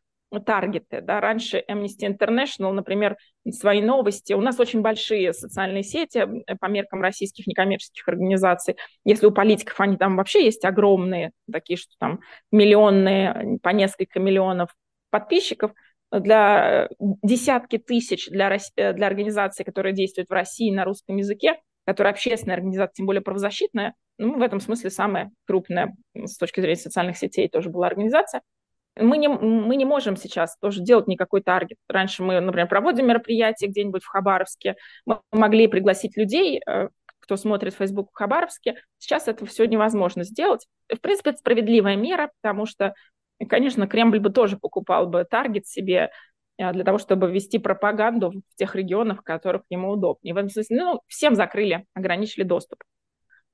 таргеты. 0.45 1.01
Да? 1.01 1.21
Раньше 1.21 1.65
Amnesty 1.69 2.03
International, 2.03 2.73
например, 2.73 3.17
свои 3.51 3.81
новости. 3.81 4.33
У 4.33 4.41
нас 4.41 4.61
очень 4.61 4.81
большие 4.81 5.33
социальные 5.33 5.83
сети 5.83 6.27
по 6.61 6.67
меркам 6.67 7.01
российских 7.01 7.47
некоммерческих 7.47 8.07
организаций. 8.09 8.77
Если 9.05 9.27
у 9.27 9.31
политиков 9.31 9.81
они 9.81 9.97
там 9.97 10.17
вообще 10.17 10.45
есть 10.45 10.65
огромные, 10.65 11.33
такие, 11.51 11.77
что 11.77 11.93
там 11.99 12.21
миллионные, 12.53 13.59
по 13.63 13.71
несколько 13.71 14.21
миллионов 14.21 14.75
подписчиков, 15.11 15.73
для 16.11 16.89
десятки 16.99 17.77
тысяч 17.77 18.29
для, 18.29 18.57
для 18.77 19.07
организаций, 19.07 19.65
которые 19.65 19.93
действуют 19.95 20.31
в 20.31 20.33
России 20.33 20.71
на 20.71 20.85
русском 20.85 21.17
языке, 21.17 21.61
которая 21.85 22.13
общественная 22.13 22.57
организация, 22.57 22.95
тем 22.95 23.07
более 23.07 23.21
правозащитная, 23.21 23.95
ну, 24.19 24.39
в 24.39 24.43
этом 24.43 24.61
смысле 24.61 24.91
самая 24.91 25.31
крупная 25.47 25.95
с 26.15 26.37
точки 26.37 26.61
зрения 26.61 26.77
социальных 26.77 27.17
сетей 27.17 27.49
тоже 27.49 27.71
была 27.71 27.87
организация, 27.87 28.43
мы 29.01 29.19
не, 29.19 29.29
мы 29.29 29.77
не 29.77 29.85
можем 29.85 30.17
сейчас 30.17 30.57
тоже 30.59 30.83
делать 30.83 31.07
никакой 31.07 31.43
таргет. 31.43 31.79
Раньше 31.89 32.23
мы, 32.23 32.41
например, 32.41 32.69
проводим 32.69 33.07
мероприятие 33.07 33.71
где-нибудь 33.71 34.03
в 34.03 34.09
Хабаровске, 34.09 34.77
мы 35.07 35.21
могли 35.33 35.67
пригласить 35.67 36.17
людей, 36.17 36.61
э, 36.67 36.89
кто 37.21 37.37
смотрит 37.37 37.75
Facebook 37.75 38.11
в 38.11 38.15
Хабаровске. 38.15 38.77
Сейчас 38.99 39.29
это 39.29 39.45
все 39.47 39.67
невозможно 39.67 40.25
сделать. 40.25 40.67
В 40.93 41.01
принципе, 41.01 41.31
это 41.31 41.39
справедливая 41.39 41.97
мера, 41.97 42.31
потому 42.41 42.67
что, 42.67 42.95
конечно, 43.49 43.87
Кремль 43.87 44.19
бы 44.19 44.31
тоже 44.31 44.57
покупал 44.57 45.07
бы 45.07 45.25
таргет 45.25 45.67
себе 45.67 46.11
э, 46.57 46.73
для 46.73 46.85
того, 46.85 46.99
чтобы 46.99 47.31
вести 47.31 47.59
пропаганду 47.59 48.31
в 48.31 48.57
тех 48.57 48.75
регионах, 48.75 49.21
в 49.21 49.25
которых 49.25 49.63
ему 49.71 49.91
удобнее. 49.91 50.35
В 50.35 50.39
этом 50.39 50.51
смысле, 50.51 50.77
ну, 50.77 51.01
всем 51.07 51.35
закрыли, 51.35 51.85
ограничили 51.95 52.45
доступ. 52.45 52.83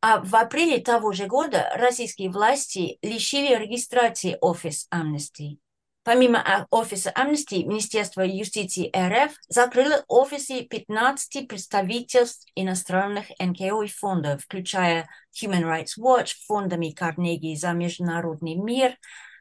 А 0.06 0.20
в 0.20 0.36
апреле 0.36 0.80
того 0.80 1.12
же 1.12 1.24
года 1.24 1.72
российские 1.76 2.28
власти 2.28 2.98
лишили 3.00 3.54
регистрации 3.54 4.36
офис 4.38 4.86
Amnesty. 4.92 5.56
Помимо 6.02 6.40
а, 6.40 6.66
офиса 6.68 7.10
Amnesty, 7.16 7.64
Министерство 7.64 8.20
юстиции 8.20 8.92
РФ 8.94 9.32
закрыло 9.48 10.04
офисы 10.08 10.60
15 10.60 11.48
представительств 11.48 12.46
иностранных 12.54 13.30
НКО 13.38 13.80
и 13.80 13.88
фондов, 13.88 14.42
включая 14.42 15.08
Human 15.42 15.62
Rights 15.62 15.98
Watch, 15.98 16.34
фондами 16.46 16.90
Карнеги 16.90 17.54
за 17.54 17.72
международный 17.72 18.56
мир, 18.56 18.98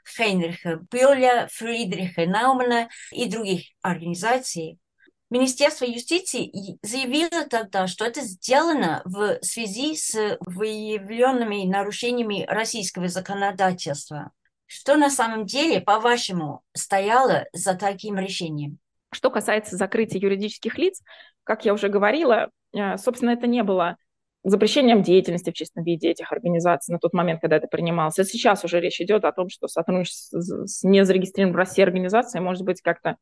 Хейнриха 0.08 0.78
Бюля, 0.90 1.50
Фридриха 1.52 2.26
Наумана 2.26 2.88
и 3.12 3.26
других 3.26 3.66
организаций, 3.82 4.80
Министерство 5.34 5.86
юстиции 5.86 6.52
заявило 6.84 7.46
тогда, 7.50 7.88
что 7.88 8.06
это 8.06 8.22
сделано 8.22 9.02
в 9.04 9.40
связи 9.42 9.96
с 9.96 10.38
выявленными 10.42 11.66
нарушениями 11.66 12.46
российского 12.48 13.08
законодательства. 13.08 14.30
Что 14.68 14.96
на 14.96 15.10
самом 15.10 15.48
деле, 15.48 15.82
по-вашему, 15.82 16.62
стояло 16.76 17.46
за 17.52 17.74
таким 17.74 18.20
решением? 18.20 18.78
Что 19.12 19.32
касается 19.32 19.76
закрытия 19.76 20.22
юридических 20.22 20.78
лиц, 20.78 21.02
как 21.44 21.66
я 21.66 21.74
уже 21.74 21.90
говорила, 21.90 22.52
э, 22.72 22.98
собственно, 22.98 23.32
это 23.32 23.48
не 23.48 23.64
было 23.64 23.98
запрещением 24.44 25.02
деятельности 25.02 25.50
в 25.50 25.54
чистом 25.54 25.84
виде 25.84 26.12
этих 26.12 26.32
организаций 26.32 26.94
на 26.94 27.00
тот 27.00 27.12
момент, 27.14 27.42
когда 27.42 27.56
это 27.56 27.66
принималось. 27.66 28.20
А 28.20 28.24
сейчас 28.24 28.64
уже 28.66 28.80
речь 28.80 29.02
идет 29.02 29.26
о 29.26 29.32
том, 29.32 29.50
что 29.50 29.68
сотрудничество 29.68 30.42
с 30.42 30.84
незарегистрированной 30.84 31.56
в 31.56 31.58
России 31.58 31.82
организацией 31.82 32.44
может 32.44 32.62
быть 32.62 32.82
как-то 32.82 33.16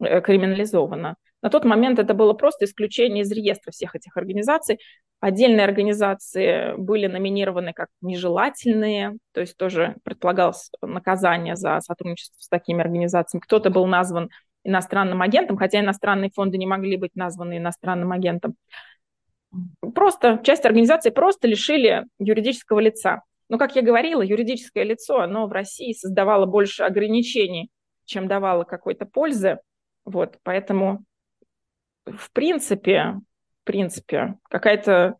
э, 0.00 0.20
криминализовано. 0.20 1.14
На 1.42 1.50
тот 1.50 1.64
момент 1.64 1.98
это 1.98 2.14
было 2.14 2.32
просто 2.32 2.64
исключение 2.64 3.22
из 3.22 3.32
реестра 3.32 3.72
всех 3.72 3.96
этих 3.96 4.16
организаций. 4.16 4.78
Отдельные 5.20 5.64
организации 5.64 6.74
были 6.76 7.08
номинированы 7.08 7.72
как 7.72 7.88
нежелательные, 8.00 9.18
то 9.32 9.40
есть 9.40 9.56
тоже 9.56 9.96
предполагалось 10.04 10.70
наказание 10.80 11.56
за 11.56 11.80
сотрудничество 11.80 12.40
с 12.40 12.48
такими 12.48 12.80
организациями. 12.80 13.42
Кто-то 13.42 13.70
был 13.70 13.86
назван 13.86 14.30
иностранным 14.64 15.20
агентом, 15.20 15.56
хотя 15.56 15.80
иностранные 15.80 16.30
фонды 16.32 16.56
не 16.58 16.66
могли 16.66 16.96
быть 16.96 17.16
названы 17.16 17.58
иностранным 17.58 18.12
агентом. 18.12 18.54
Просто 19.94 20.40
часть 20.44 20.64
организации 20.64 21.10
просто 21.10 21.48
лишили 21.48 22.04
юридического 22.18 22.78
лица. 22.78 23.22
Но, 23.48 23.58
как 23.58 23.76
я 23.76 23.82
говорила, 23.82 24.22
юридическое 24.22 24.84
лицо, 24.84 25.20
оно 25.20 25.46
в 25.46 25.52
России 25.52 25.92
создавало 25.92 26.46
больше 26.46 26.84
ограничений, 26.84 27.70
чем 28.04 28.28
давало 28.28 28.64
какой-то 28.64 29.04
пользы. 29.04 29.58
Вот, 30.04 30.38
поэтому 30.42 31.04
в 32.06 32.32
принципе, 32.32 33.20
в 33.62 33.64
принципе, 33.64 34.36
какая-то 34.48 35.16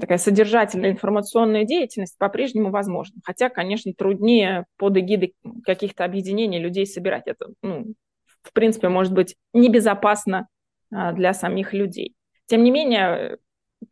такая 0.00 0.18
содержательная 0.18 0.90
информационная 0.90 1.64
деятельность 1.64 2.16
по-прежнему 2.18 2.70
возможна. 2.70 3.20
Хотя, 3.24 3.50
конечно, 3.50 3.92
труднее 3.92 4.64
под 4.76 4.96
эгидой 4.96 5.34
каких-то 5.64 6.04
объединений 6.04 6.58
людей 6.58 6.86
собирать. 6.86 7.24
Это, 7.26 7.48
ну, 7.62 7.94
в 8.42 8.52
принципе, 8.52 8.88
может 8.88 9.12
быть 9.12 9.36
небезопасно 9.52 10.48
а, 10.92 11.12
для 11.12 11.34
самих 11.34 11.72
людей. 11.72 12.14
Тем 12.46 12.62
не 12.64 12.70
менее, 12.70 13.38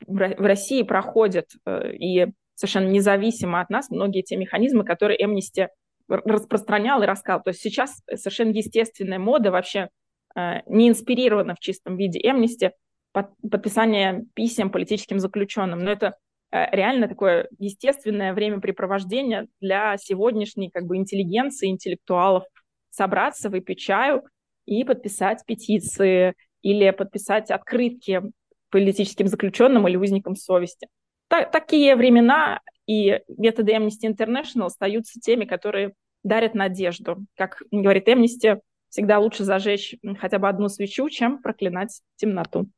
в 0.07 0.46
России 0.46 0.83
проходят 0.83 1.46
э, 1.66 1.94
и 1.94 2.29
совершенно 2.55 2.88
независимо 2.88 3.61
от 3.61 3.70
нас 3.70 3.90
многие 3.90 4.22
те 4.22 4.37
механизмы, 4.37 4.85
которые 4.85 5.18
Amnesty 5.18 5.68
распространял 6.09 7.03
и 7.03 7.07
рассказал. 7.07 7.42
То 7.42 7.51
есть 7.51 7.61
сейчас 7.61 8.03
совершенно 8.14 8.51
естественная 8.51 9.18
мода 9.18 9.51
вообще 9.51 9.88
не 10.35 10.88
инспирировано 10.88 11.55
в 11.55 11.61
чистом 11.61 11.97
виде 11.97 12.21
Amnesty 12.21 12.73
подписание 13.12 14.25
писем 14.35 14.71
политическим 14.71 15.18
заключенным. 15.18 15.81
Но 15.81 15.90
это 15.90 16.16
э, 16.51 16.75
реально 16.75 17.09
такое 17.09 17.49
естественное 17.59 18.33
времяпрепровождение 18.33 19.49
для 19.61 19.97
сегодняшней 19.99 20.71
как 20.71 20.87
бы 20.87 20.97
интеллигенции, 20.97 21.68
интеллектуалов 21.68 22.45
собраться, 22.90 23.51
выпить 23.51 23.81
чаю 23.81 24.23
и 24.64 24.85
подписать 24.85 25.45
петиции 25.47 26.35
или 26.62 26.90
подписать 26.90 27.51
открытки 27.51 28.23
политическим 28.71 29.27
заключенным 29.27 29.87
или 29.87 29.97
узникам 29.97 30.37
совести. 30.37 30.88
Так, 31.29 31.51
такие 31.51 31.97
времена 31.97 32.61
и 32.87 33.21
методы 33.29 33.73
Amnesty 33.73 34.09
International 34.09 34.66
остаются 34.66 35.21
теми, 35.21 35.45
которые 35.45 35.92
дарят 36.23 36.55
надежду. 36.55 37.18
Как 37.37 37.62
говорит 37.71 38.09
Amnesty, 38.09 38.59
всегда 38.92 39.18
лучше 39.18 39.44
зажечь 39.44 39.96
хотя 40.20 40.38
бы 40.38 40.48
одну 40.48 40.68
свечу, 40.68 41.09
чем 41.09 41.40
проклинать 41.40 42.02
темноту. 42.16 42.68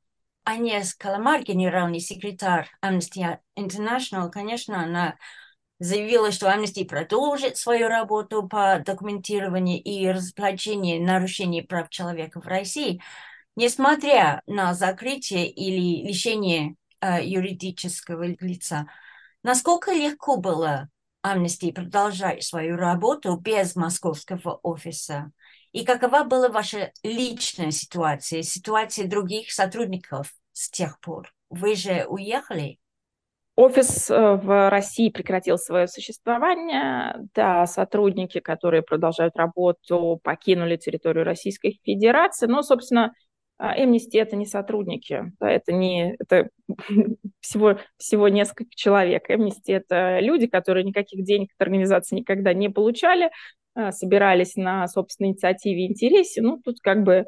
Анес 0.44 0.94
Каламар, 0.94 1.42
генеральный 1.42 1.98
секретарь 1.98 2.68
Amnesty 2.84 3.38
International, 3.58 4.30
конечно, 4.30 4.80
она 4.80 5.16
заявила, 5.80 6.30
что 6.30 6.46
Amnesty 6.46 6.84
продолжит 6.84 7.56
свою 7.56 7.88
работу 7.88 8.46
по 8.46 8.80
документированию 8.86 9.82
и 9.82 10.06
разоблачению 10.06 11.02
нарушений 11.02 11.62
прав 11.62 11.90
человека 11.90 12.40
в 12.40 12.46
России, 12.46 13.02
несмотря 13.56 14.40
на 14.46 14.72
закрытие 14.72 15.50
или 15.50 16.06
лишение 16.06 16.76
э, 17.00 17.24
юридического 17.24 18.22
лица. 18.22 18.86
Насколько 19.42 19.92
легко 19.92 20.36
было 20.36 20.88
Amnesty 21.26 21.72
продолжать 21.72 22.44
свою 22.44 22.76
работу 22.76 23.36
без 23.36 23.74
московского 23.74 24.60
офиса? 24.62 25.32
И 25.74 25.84
какова 25.84 26.22
была 26.22 26.50
ваша 26.50 26.92
личная 27.02 27.72
ситуация, 27.72 28.42
ситуация 28.42 29.08
других 29.08 29.50
сотрудников 29.50 30.32
с 30.52 30.70
тех 30.70 31.00
пор? 31.00 31.34
Вы 31.50 31.74
же 31.74 32.06
уехали? 32.08 32.78
Офис 33.56 34.08
э, 34.08 34.14
в 34.36 34.70
России 34.70 35.08
прекратил 35.08 35.58
свое 35.58 35.88
существование. 35.88 37.26
Да, 37.34 37.66
сотрудники, 37.66 38.38
которые 38.38 38.82
продолжают 38.82 39.36
работу, 39.36 40.20
покинули 40.22 40.76
территорию 40.76 41.24
Российской 41.24 41.80
Федерации. 41.84 42.46
Но, 42.46 42.62
собственно, 42.62 43.12
Amnesty 43.60 44.20
это 44.20 44.36
не 44.36 44.46
сотрудники, 44.46 45.32
да, 45.40 45.50
это 45.50 45.72
не 45.72 46.14
это 46.20 46.50
всего, 47.40 47.80
всего 47.96 48.28
несколько 48.28 48.70
человек. 48.76 49.28
Amnesty 49.28 49.74
это 49.74 50.20
люди, 50.20 50.46
которые 50.46 50.84
никаких 50.84 51.24
денег 51.24 51.50
от 51.56 51.62
организации 51.66 52.14
никогда 52.14 52.54
не 52.54 52.68
получали, 52.68 53.26
а, 53.26 53.30
собирались 53.90 54.56
на 54.56 54.86
собственной 54.88 55.30
инициативе 55.30 55.84
и 55.84 55.88
интересе. 55.88 56.42
Ну, 56.42 56.58
тут 56.58 56.80
как 56.80 57.02
бы 57.02 57.26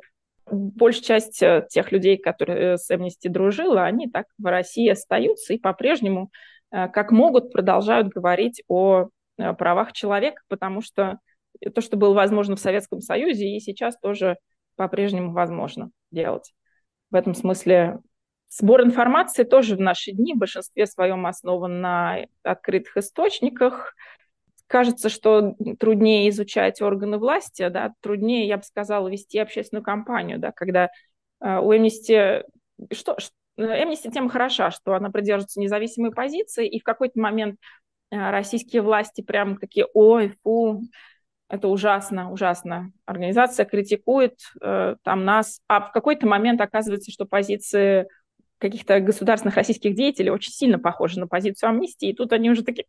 большая 0.50 1.02
часть 1.02 1.42
э, 1.42 1.66
тех 1.68 1.90
людей, 1.92 2.16
которые 2.16 2.78
с 2.78 2.90
Amnesty 2.90 3.28
дружила, 3.28 3.84
они 3.84 4.08
так 4.08 4.26
в 4.38 4.46
России 4.46 4.88
остаются 4.88 5.54
и 5.54 5.58
по-прежнему, 5.58 6.30
как 6.70 7.12
могут, 7.12 7.52
продолжают 7.52 8.08
говорить 8.08 8.62
о 8.68 9.08
правах 9.36 9.92
человека, 9.92 10.42
потому 10.48 10.80
что 10.80 11.18
то, 11.74 11.80
что 11.80 11.96
было 11.96 12.12
возможно 12.12 12.56
в 12.56 12.60
Советском 12.60 13.00
Союзе, 13.00 13.48
и 13.48 13.60
сейчас 13.60 13.98
тоже 13.98 14.36
по-прежнему 14.76 15.32
возможно 15.32 15.90
делать. 16.10 16.52
В 17.10 17.14
этом 17.14 17.34
смысле 17.34 18.00
сбор 18.48 18.82
информации 18.82 19.44
тоже 19.44 19.76
в 19.76 19.80
наши 19.80 20.12
дни 20.12 20.34
в 20.34 20.38
большинстве 20.38 20.86
своем 20.86 21.26
основан 21.26 21.80
на 21.80 22.26
открытых 22.42 22.96
источниках. 22.96 23.94
Кажется, 24.66 25.08
что 25.08 25.54
труднее 25.78 26.28
изучать 26.30 26.82
органы 26.82 27.18
власти, 27.18 27.68
да, 27.68 27.92
труднее, 28.00 28.48
я 28.48 28.56
бы 28.56 28.62
сказала, 28.64 29.08
вести 29.08 29.38
общественную 29.38 29.84
кампанию, 29.84 30.38
да, 30.38 30.52
когда 30.52 30.90
э, 31.40 31.58
у 31.58 31.72
Amnesty 31.72 32.42
что, 32.92 33.16
Amnesty 33.58 34.10
тем 34.12 34.28
хороша, 34.28 34.70
что 34.70 34.94
она 34.94 35.10
придерживается 35.10 35.60
независимой 35.60 36.10
позиции, 36.10 36.68
и 36.68 36.80
в 36.80 36.84
какой-то 36.84 37.18
момент 37.18 37.58
э, 38.10 38.30
российские 38.30 38.82
власти 38.82 39.22
прям 39.22 39.56
такие, 39.56 39.86
ой, 39.94 40.34
фу, 40.42 40.82
это 41.48 41.68
ужасно, 41.68 42.32
ужасно. 42.32 42.92
Организация 43.04 43.64
критикует 43.66 44.40
э, 44.60 44.96
там 45.02 45.24
нас, 45.24 45.60
а 45.68 45.80
в 45.80 45.92
какой-то 45.92 46.26
момент 46.26 46.60
оказывается, 46.60 47.12
что 47.12 47.24
позиции 47.24 48.08
каких-то 48.58 49.00
государственных 49.00 49.56
российских 49.56 49.94
деятелей 49.94 50.30
очень 50.30 50.52
сильно 50.52 50.78
похожи 50.78 51.20
на 51.20 51.28
позицию 51.28 51.70
амнистии, 51.70 52.08
и 52.08 52.14
тут 52.14 52.32
они 52.32 52.50
уже 52.50 52.64
такие... 52.64 52.86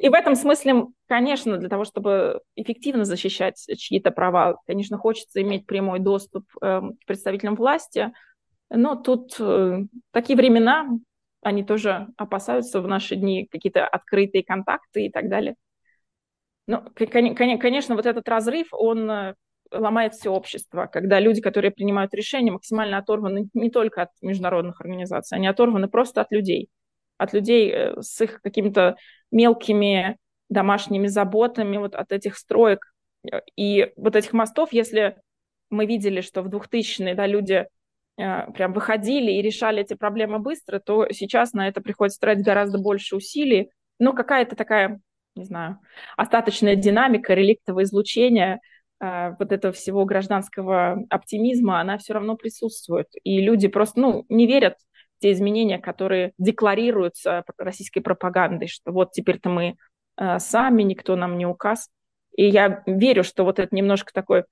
И 0.00 0.08
в 0.08 0.14
этом 0.14 0.34
смысле, 0.34 0.86
конечно, 1.06 1.58
для 1.58 1.68
того, 1.68 1.84
чтобы 1.84 2.40
эффективно 2.56 3.04
защищать 3.04 3.64
чьи-то 3.76 4.10
права, 4.10 4.58
конечно, 4.66 4.98
хочется 4.98 5.42
иметь 5.42 5.66
прямой 5.66 5.98
доступ 5.98 6.44
э, 6.60 6.80
к 6.80 7.06
представителям 7.06 7.56
власти, 7.56 8.12
но 8.70 8.96
тут 8.96 9.36
э, 9.38 9.80
такие 10.12 10.36
времена, 10.36 10.88
они 11.42 11.64
тоже 11.64 12.08
опасаются 12.16 12.80
в 12.80 12.88
наши 12.88 13.16
дни 13.16 13.46
какие-то 13.50 13.86
открытые 13.86 14.44
контакты 14.44 15.06
и 15.06 15.10
так 15.10 15.28
далее. 15.28 15.56
Ну, 16.66 16.82
конечно, 16.94 17.96
вот 17.96 18.06
этот 18.06 18.28
разрыв, 18.28 18.68
он 18.72 19.10
э, 19.10 19.34
ломает 19.72 20.14
все 20.14 20.30
общество, 20.30 20.86
когда 20.86 21.20
люди, 21.20 21.40
которые 21.40 21.70
принимают 21.70 22.14
решения, 22.14 22.52
максимально 22.52 22.98
оторваны 22.98 23.48
не 23.52 23.70
только 23.70 24.02
от 24.02 24.10
международных 24.20 24.80
организаций, 24.80 25.36
они 25.36 25.46
оторваны 25.48 25.88
просто 25.88 26.20
от 26.20 26.30
людей, 26.30 26.68
от 27.22 27.32
людей 27.32 27.70
э, 27.70 28.00
с 28.00 28.20
их 28.20 28.40
какими-то 28.42 28.96
мелкими 29.30 30.18
домашними 30.48 31.06
заботами, 31.06 31.78
вот 31.78 31.94
от 31.94 32.12
этих 32.12 32.36
строек 32.36 32.92
и 33.56 33.92
вот 33.96 34.16
этих 34.16 34.32
мостов, 34.32 34.72
если 34.72 35.16
мы 35.70 35.86
видели, 35.86 36.20
что 36.20 36.42
в 36.42 36.48
2000-е 36.48 37.14
да, 37.14 37.26
люди 37.26 37.66
э, 38.18 38.52
прям 38.52 38.72
выходили 38.72 39.32
и 39.32 39.42
решали 39.42 39.82
эти 39.82 39.94
проблемы 39.94 40.38
быстро, 40.38 40.80
то 40.80 41.06
сейчас 41.10 41.52
на 41.52 41.68
это 41.68 41.80
приходится 41.80 42.20
тратить 42.20 42.44
гораздо 42.44 42.78
больше 42.78 43.16
усилий. 43.16 43.70
Но 43.98 44.12
какая-то 44.12 44.56
такая 44.56 45.00
не 45.34 45.44
знаю, 45.44 45.78
остаточная 46.16 46.76
динамика 46.76 47.34
реликтового 47.34 47.84
излучения 47.84 48.60
э, 49.00 49.34
вот 49.38 49.52
этого 49.52 49.72
всего 49.72 50.04
гражданского 50.04 51.04
оптимизма, 51.08 51.80
она 51.80 51.98
все 51.98 52.14
равно 52.14 52.36
присутствует. 52.36 53.08
И 53.24 53.40
люди 53.40 53.68
просто 53.68 54.00
ну, 54.00 54.24
не 54.28 54.46
верят 54.46 54.76
те 55.22 55.32
изменения, 55.32 55.78
которые 55.78 56.32
декларируются 56.38 57.44
российской 57.58 58.00
пропагандой, 58.00 58.68
что 58.68 58.92
вот 58.92 59.12
теперь-то 59.12 59.48
мы 59.48 59.76
э, 60.16 60.38
сами, 60.38 60.82
никто 60.82 61.16
нам 61.16 61.38
не 61.38 61.46
указ. 61.46 61.88
И 62.36 62.46
я 62.46 62.82
верю, 62.86 63.24
что 63.24 63.44
вот 63.44 63.58
это 63.58 63.74
немножко 63.74 64.12
такой 64.12 64.44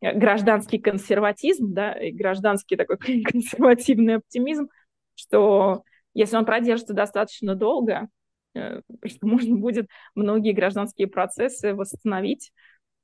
гражданский 0.00 0.78
консерватизм, 0.78 1.72
да, 1.72 1.92
и 1.92 2.10
гражданский 2.10 2.76
такой 2.76 2.98
консервативный 3.24 4.16
оптимизм, 4.16 4.68
что 5.14 5.82
если 6.14 6.36
он 6.36 6.44
продержится 6.44 6.94
достаточно 6.94 7.54
долго, 7.54 8.08
Э, 8.54 8.80
что 9.06 9.26
можно 9.26 9.56
будет 9.56 9.88
многие 10.14 10.52
гражданские 10.52 11.08
процессы 11.08 11.74
восстановить 11.74 12.52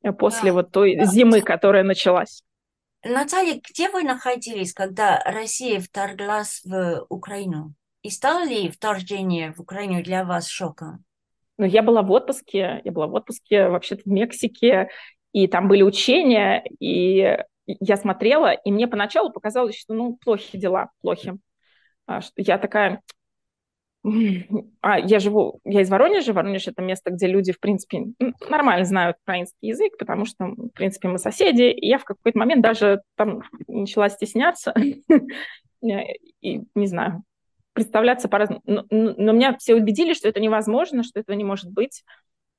э, 0.02 0.12
после 0.12 0.50
да. 0.50 0.54
вот 0.54 0.70
той 0.70 1.04
зимы, 1.04 1.40
которая 1.42 1.82
началась. 1.82 2.42
Наталья, 3.02 3.60
где 3.66 3.88
вы 3.88 4.02
находились, 4.02 4.74
когда 4.74 5.20
Россия 5.24 5.80
вторглась 5.80 6.60
в 6.64 7.06
Украину? 7.08 7.74
И 8.02 8.10
стало 8.10 8.44
ли 8.44 8.70
вторжение 8.70 9.52
в 9.52 9.60
Украину 9.60 10.02
для 10.02 10.24
вас 10.24 10.48
шоком? 10.48 11.04
Ну, 11.58 11.64
я 11.66 11.82
была 11.82 12.02
в 12.02 12.10
отпуске, 12.10 12.80
я 12.84 12.92
была 12.92 13.06
в 13.06 13.14
отпуске 13.14 13.68
вообще-то 13.68 14.02
в 14.04 14.06
Мексике, 14.06 14.88
и 15.32 15.46
там 15.46 15.68
были 15.68 15.82
учения, 15.82 16.64
и 16.78 17.38
я 17.66 17.96
смотрела, 17.96 18.52
и 18.52 18.70
мне 18.70 18.88
поначалу 18.88 19.30
показалось, 19.30 19.78
что, 19.78 19.94
ну, 19.94 20.16
плохи 20.16 20.58
дела, 20.58 20.90
плохи. 21.00 21.38
А, 22.06 22.20
я 22.36 22.58
такая, 22.58 23.02
а, 24.80 24.98
я 24.98 25.18
живу, 25.18 25.60
я 25.64 25.82
из 25.82 25.90
Воронежа. 25.90 26.32
Воронеж– 26.32 26.66
это 26.68 26.82
место, 26.82 27.10
где 27.10 27.26
люди, 27.26 27.52
в 27.52 27.60
принципе, 27.60 28.06
нормально 28.48 28.84
знают 28.84 29.18
украинский 29.22 29.68
язык, 29.68 29.98
потому 29.98 30.24
что, 30.24 30.46
в 30.46 30.70
принципе, 30.70 31.08
мы 31.08 31.18
соседи. 31.18 31.70
И 31.70 31.86
я 31.86 31.98
в 31.98 32.04
какой-то 32.04 32.38
момент 32.38 32.62
даже 32.62 33.02
там 33.16 33.42
начала 33.68 34.08
стесняться 34.08 34.74
и, 35.82 36.60
не 36.74 36.86
знаю, 36.86 37.24
представляться 37.72 38.28
по-разному. 38.28 38.62
Но, 38.64 39.32
меня 39.32 39.56
все 39.58 39.74
убедили, 39.74 40.14
что 40.14 40.28
это 40.28 40.40
невозможно, 40.40 41.02
что 41.02 41.20
этого 41.20 41.36
не 41.36 41.44
может 41.44 41.70
быть. 41.70 42.02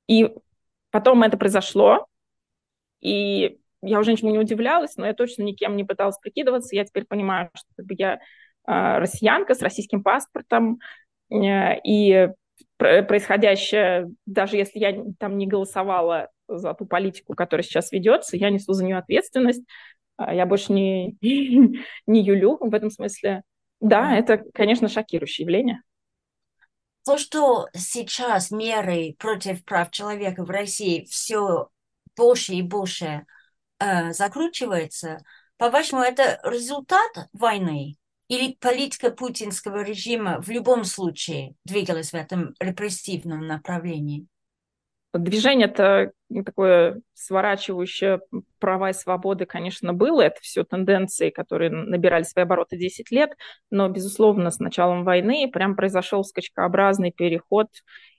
И 0.06 0.30
потом 0.90 1.22
это 1.22 1.36
произошло, 1.36 2.06
и 3.00 3.58
я 3.82 3.98
уже 3.98 4.12
ничему 4.12 4.30
не 4.30 4.38
удивлялась, 4.38 4.96
но 4.96 5.06
я 5.06 5.12
точно 5.12 5.42
никем 5.42 5.76
не 5.76 5.82
пыталась 5.82 6.18
прикидываться. 6.18 6.76
Я 6.76 6.84
теперь 6.84 7.04
понимаю, 7.04 7.50
что 7.54 7.66
я 7.88 8.14
э, 8.14 8.18
россиянка 8.66 9.54
с 9.54 9.62
российским 9.62 10.04
паспортом, 10.04 10.78
и 11.32 12.28
происходящее, 12.76 14.10
даже 14.26 14.56
если 14.56 14.78
я 14.78 15.04
там 15.18 15.38
не 15.38 15.46
голосовала 15.46 16.30
за 16.48 16.74
ту 16.74 16.84
политику, 16.84 17.34
которая 17.34 17.64
сейчас 17.64 17.92
ведется, 17.92 18.36
я 18.36 18.50
несу 18.50 18.72
за 18.72 18.84
нее 18.84 18.98
ответственность. 18.98 19.62
А 20.16 20.34
я 20.34 20.46
больше 20.46 20.72
не, 20.72 21.16
не 22.06 22.22
юлю 22.22 22.58
в 22.60 22.74
этом 22.74 22.90
смысле. 22.90 23.42
Да, 23.80 24.16
это, 24.16 24.42
конечно, 24.54 24.88
шокирующее 24.88 25.44
явление. 25.44 25.82
То, 27.04 27.18
что 27.18 27.68
сейчас 27.74 28.50
меры 28.50 29.16
против 29.18 29.64
прав 29.64 29.90
человека 29.90 30.44
в 30.44 30.50
России 30.50 31.04
все 31.10 31.68
больше 32.16 32.54
и 32.54 32.62
больше 32.62 33.26
э, 33.80 34.12
закручивается, 34.12 35.18
по-вашему, 35.56 36.02
это 36.02 36.40
результат 36.44 37.10
войны? 37.32 37.96
Или 38.32 38.54
политика 38.54 39.10
путинского 39.10 39.82
режима 39.82 40.40
в 40.40 40.48
любом 40.48 40.84
случае 40.84 41.54
двигалась 41.66 42.12
в 42.12 42.14
этом 42.14 42.54
репрессивном 42.58 43.46
направлении? 43.46 44.26
Движение 45.12 45.68
это 45.68 46.12
такое 46.46 47.02
сворачивающее 47.12 48.20
права 48.58 48.88
и 48.88 48.94
свободы, 48.94 49.44
конечно, 49.44 49.92
было. 49.92 50.22
Это 50.22 50.40
все 50.40 50.64
тенденции, 50.64 51.28
которые 51.28 51.70
набирали 51.70 52.22
свои 52.22 52.44
обороты 52.44 52.78
10 52.78 53.10
лет. 53.10 53.32
Но, 53.70 53.90
безусловно, 53.90 54.50
с 54.50 54.58
началом 54.58 55.04
войны 55.04 55.50
прям 55.52 55.76
произошел 55.76 56.24
скачкообразный 56.24 57.12
переход, 57.12 57.68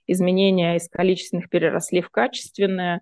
изменения 0.06 0.76
из 0.76 0.88
количественных 0.88 1.50
переросли 1.50 2.00
в 2.00 2.10
качественное. 2.10 3.00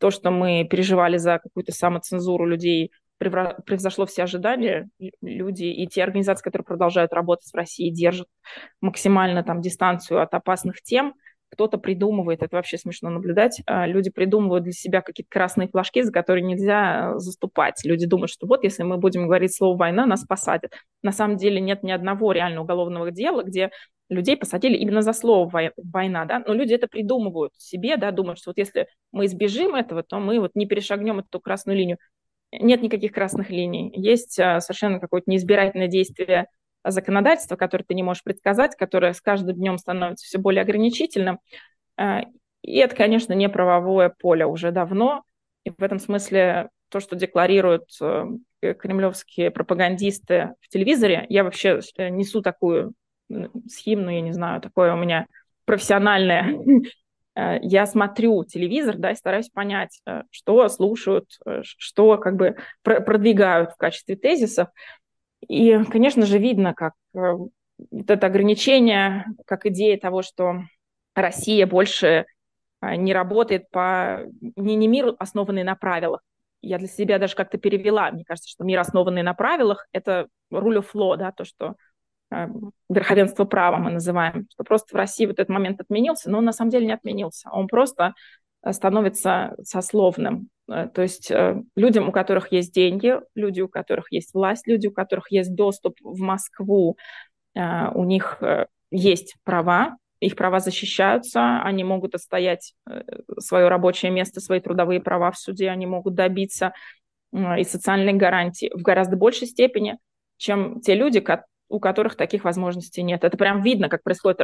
То, 0.00 0.10
что 0.10 0.30
мы 0.30 0.64
переживали 0.64 1.18
за 1.18 1.40
какую-то 1.40 1.72
самоцензуру 1.72 2.46
людей 2.46 2.90
превзошло 3.18 4.06
все 4.06 4.24
ожидания. 4.24 4.88
Люди 5.20 5.64
и 5.64 5.86
те 5.86 6.02
организации, 6.02 6.42
которые 6.42 6.64
продолжают 6.64 7.12
работать 7.12 7.50
в 7.50 7.54
России, 7.54 7.90
держат 7.90 8.28
максимально 8.80 9.42
там 9.42 9.60
дистанцию 9.60 10.22
от 10.22 10.34
опасных 10.34 10.82
тем. 10.82 11.14
Кто-то 11.50 11.78
придумывает, 11.78 12.42
это 12.42 12.56
вообще 12.56 12.76
смешно 12.76 13.08
наблюдать, 13.08 13.62
а, 13.64 13.86
люди 13.86 14.10
придумывают 14.10 14.64
для 14.64 14.72
себя 14.72 15.00
какие-то 15.00 15.30
красные 15.30 15.68
флажки, 15.68 16.02
за 16.02 16.12
которые 16.12 16.44
нельзя 16.44 17.12
э, 17.14 17.18
заступать. 17.18 17.82
Люди 17.84 18.06
думают, 18.06 18.30
что 18.30 18.46
вот 18.46 18.64
если 18.64 18.82
мы 18.82 18.98
будем 18.98 19.26
говорить 19.26 19.56
слово 19.56 19.74
«война», 19.78 20.04
нас 20.04 20.26
посадят. 20.26 20.74
На 21.02 21.10
самом 21.10 21.38
деле 21.38 21.58
нет 21.58 21.82
ни 21.82 21.90
одного 21.90 22.32
реально 22.32 22.60
уголовного 22.60 23.10
дела, 23.10 23.44
где 23.44 23.70
людей 24.10 24.36
посадили 24.36 24.76
именно 24.76 25.02
за 25.02 25.12
слово 25.12 25.72
война, 25.76 26.24
да, 26.24 26.42
но 26.46 26.52
люди 26.52 26.74
это 26.74 26.86
придумывают 26.86 27.52
себе, 27.56 27.96
да, 27.96 28.10
думают, 28.10 28.38
что 28.38 28.50
вот 28.50 28.58
если 28.58 28.86
мы 29.12 29.26
избежим 29.26 29.74
этого, 29.74 30.02
то 30.02 30.18
мы 30.18 30.40
вот 30.40 30.52
не 30.54 30.66
перешагнем 30.66 31.18
эту 31.18 31.40
красную 31.40 31.78
линию 31.78 31.98
нет 32.52 32.82
никаких 32.82 33.12
красных 33.12 33.50
линий. 33.50 33.92
Есть 33.94 34.38
а, 34.38 34.60
совершенно 34.60 35.00
какое-то 35.00 35.30
неизбирательное 35.30 35.88
действие 35.88 36.46
законодательства, 36.84 37.56
которое 37.56 37.84
ты 37.84 37.94
не 37.94 38.02
можешь 38.02 38.22
предсказать, 38.22 38.76
которое 38.76 39.12
с 39.12 39.20
каждым 39.20 39.56
днем 39.56 39.78
становится 39.78 40.26
все 40.26 40.38
более 40.38 40.62
ограничительным. 40.62 41.40
А, 41.96 42.22
и 42.62 42.76
это, 42.76 42.96
конечно, 42.96 43.32
не 43.32 43.48
правовое 43.48 44.08
поле 44.10 44.46
уже 44.46 44.70
давно. 44.72 45.22
И 45.64 45.70
в 45.70 45.82
этом 45.82 45.98
смысле 45.98 46.70
то, 46.88 47.00
что 47.00 47.16
декларируют 47.16 47.90
э, 48.00 48.24
кремлевские 48.60 49.50
пропагандисты 49.50 50.54
в 50.60 50.68
телевизоре, 50.68 51.26
я 51.28 51.44
вообще 51.44 51.80
э, 51.96 52.08
несу 52.08 52.40
такую 52.40 52.94
схимну, 53.68 54.10
я 54.10 54.22
не 54.22 54.32
знаю, 54.32 54.60
такое 54.60 54.94
у 54.94 54.96
меня 54.96 55.26
профессиональное 55.66 56.58
я 57.62 57.86
смотрю 57.86 58.44
телевизор, 58.44 58.96
да, 58.96 59.12
и 59.12 59.16
стараюсь 59.16 59.48
понять, 59.48 60.00
э, 60.06 60.22
что 60.30 60.68
слушают, 60.68 61.26
э, 61.46 61.62
что 61.62 62.18
как 62.18 62.36
бы 62.36 62.56
продвигают 62.82 63.72
в 63.72 63.76
качестве 63.76 64.16
тезисов. 64.16 64.68
И, 65.46 65.78
конечно 65.90 66.26
же, 66.26 66.38
видно, 66.38 66.74
как 66.74 66.94
вот 67.12 67.50
это 68.10 68.26
ограничение, 68.26 69.24
как 69.46 69.66
идея 69.66 69.98
того, 69.98 70.22
что 70.22 70.62
Россия 71.14 71.66
больше 71.66 72.26
не 72.82 73.12
работает 73.12 73.70
по 73.70 74.22
не, 74.56 74.74
не 74.74 74.88
мир, 74.88 75.14
основанный 75.18 75.62
на 75.62 75.76
правилах. 75.76 76.22
Я 76.60 76.78
для 76.78 76.88
себя 76.88 77.18
даже 77.18 77.36
как-то 77.36 77.56
перевела. 77.58 78.10
Мне 78.10 78.24
кажется, 78.24 78.50
что 78.50 78.64
мир, 78.64 78.80
основанный 78.80 79.22
на 79.22 79.34
правилах, 79.34 79.86
это 79.92 80.26
rule 80.52 80.78
of 80.78 80.88
law, 80.94 81.16
да, 81.16 81.30
то, 81.30 81.44
что 81.44 81.76
Э, 81.76 81.87
верховенство 82.88 83.44
права 83.44 83.78
мы 83.78 83.90
называем, 83.90 84.46
что 84.52 84.64
просто 84.64 84.94
в 84.94 84.96
России 84.96 85.26
вот 85.26 85.34
этот 85.38 85.48
момент 85.48 85.80
отменился, 85.80 86.30
но 86.30 86.38
он 86.38 86.44
на 86.44 86.52
самом 86.52 86.70
деле 86.70 86.86
не 86.86 86.92
отменился, 86.92 87.50
он 87.50 87.68
просто 87.68 88.14
э, 88.62 88.72
становится 88.72 89.56
сословным. 89.62 90.48
Э, 90.70 90.88
то 90.92 91.02
есть 91.02 91.32
людям, 91.76 92.08
у 92.08 92.12
которых 92.12 92.52
есть 92.52 92.74
деньги, 92.74 93.14
люди, 93.34 93.60
у 93.60 93.68
которых 93.68 94.12
есть 94.12 94.34
власть, 94.34 94.66
люди, 94.66 94.88
у 94.88 94.92
которых 94.92 95.30
есть 95.30 95.54
доступ 95.54 95.96
в 96.02 96.20
Москву, 96.20 96.96
у 97.54 98.04
них 98.04 98.40
есть 98.92 99.34
права, 99.42 99.96
их 100.20 100.36
права 100.36 100.60
защищаются, 100.60 101.60
они 101.62 101.82
могут 101.82 102.14
отстоять 102.14 102.74
свое 103.38 103.66
рабочее 103.66 104.12
место, 104.12 104.40
свои 104.40 104.60
трудовые 104.60 105.00
права 105.00 105.32
в 105.32 105.38
суде, 105.38 105.68
они 105.68 105.86
могут 105.86 106.14
добиться 106.14 106.72
и 107.32 107.64
социальной 107.64 108.12
гарантии 108.12 108.70
в 108.72 108.82
гораздо 108.82 109.16
большей 109.16 109.48
степени, 109.48 109.98
чем 110.36 110.80
те 110.80 110.94
люди, 110.94 111.20
у 111.68 111.80
которых 111.80 112.16
таких 112.16 112.44
возможностей 112.44 113.02
нет. 113.02 113.24
Это 113.24 113.36
прям 113.36 113.62
видно, 113.62 113.88
как 113.88 114.02
происходит 114.02 114.40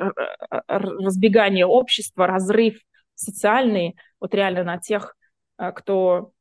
разбегание 0.68 1.66
общества, 1.66 2.26
разрыв 2.26 2.78
социальный, 3.14 3.96
вот 4.20 4.34
реально 4.34 4.64
на 4.64 4.78
тех, 4.78 5.16
э, 5.58 5.72
кто 5.72 6.32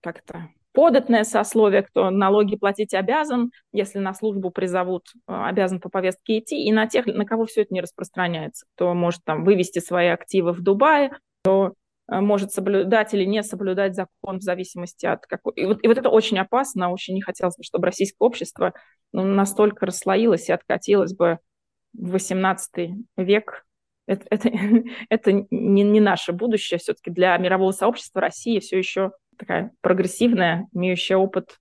как-то 0.00 0.48
податное 0.72 1.24
сословие, 1.24 1.82
кто 1.82 2.10
налоги 2.10 2.56
платить 2.56 2.94
обязан, 2.94 3.52
если 3.72 3.98
на 3.98 4.14
службу 4.14 4.50
призовут, 4.50 5.08
э, 5.14 5.32
обязан 5.32 5.80
по 5.80 5.88
повестке 5.88 6.38
идти, 6.38 6.64
и 6.64 6.72
на 6.72 6.86
тех, 6.86 7.06
на 7.06 7.24
кого 7.24 7.46
все 7.46 7.62
это 7.62 7.74
не 7.74 7.80
распространяется, 7.80 8.66
кто 8.74 8.94
может 8.94 9.22
там 9.24 9.44
вывести 9.44 9.78
свои 9.78 10.08
активы 10.08 10.52
в 10.52 10.62
Дубае, 10.62 11.12
кто 11.42 11.68
э, 11.68 11.72
может 12.20 12.52
соблюдать 12.52 13.14
или 13.14 13.24
не 13.24 13.42
соблюдать 13.42 13.94
закон 13.94 14.38
в 14.38 14.42
зависимости 14.42 15.06
от 15.06 15.26
какой... 15.26 15.54
И 15.54 15.64
вот, 15.64 15.82
и 15.82 15.88
вот 15.88 15.98
это 15.98 16.10
очень 16.10 16.38
опасно, 16.38 16.90
очень 16.90 17.14
не 17.14 17.22
хотелось 17.22 17.56
бы, 17.56 17.64
чтобы 17.64 17.86
российское 17.86 18.18
общество 18.18 18.74
ну, 19.12 19.24
настолько 19.24 19.86
расслоилась 19.86 20.48
и 20.48 20.52
откатилась 20.52 21.14
бы 21.14 21.38
в 21.94 22.14
XVIII 22.14 23.04
век. 23.16 23.64
Это, 24.06 24.26
это, 24.30 24.50
это 25.08 25.32
не, 25.32 25.82
не 25.82 26.00
наше 26.00 26.32
будущее. 26.32 26.78
Все-таки 26.78 27.10
для 27.10 27.36
мирового 27.38 27.72
сообщества 27.72 28.20
Россия 28.20 28.60
все 28.60 28.78
еще 28.78 29.12
такая 29.38 29.72
прогрессивная, 29.80 30.68
имеющая 30.72 31.16
опыт 31.16 31.58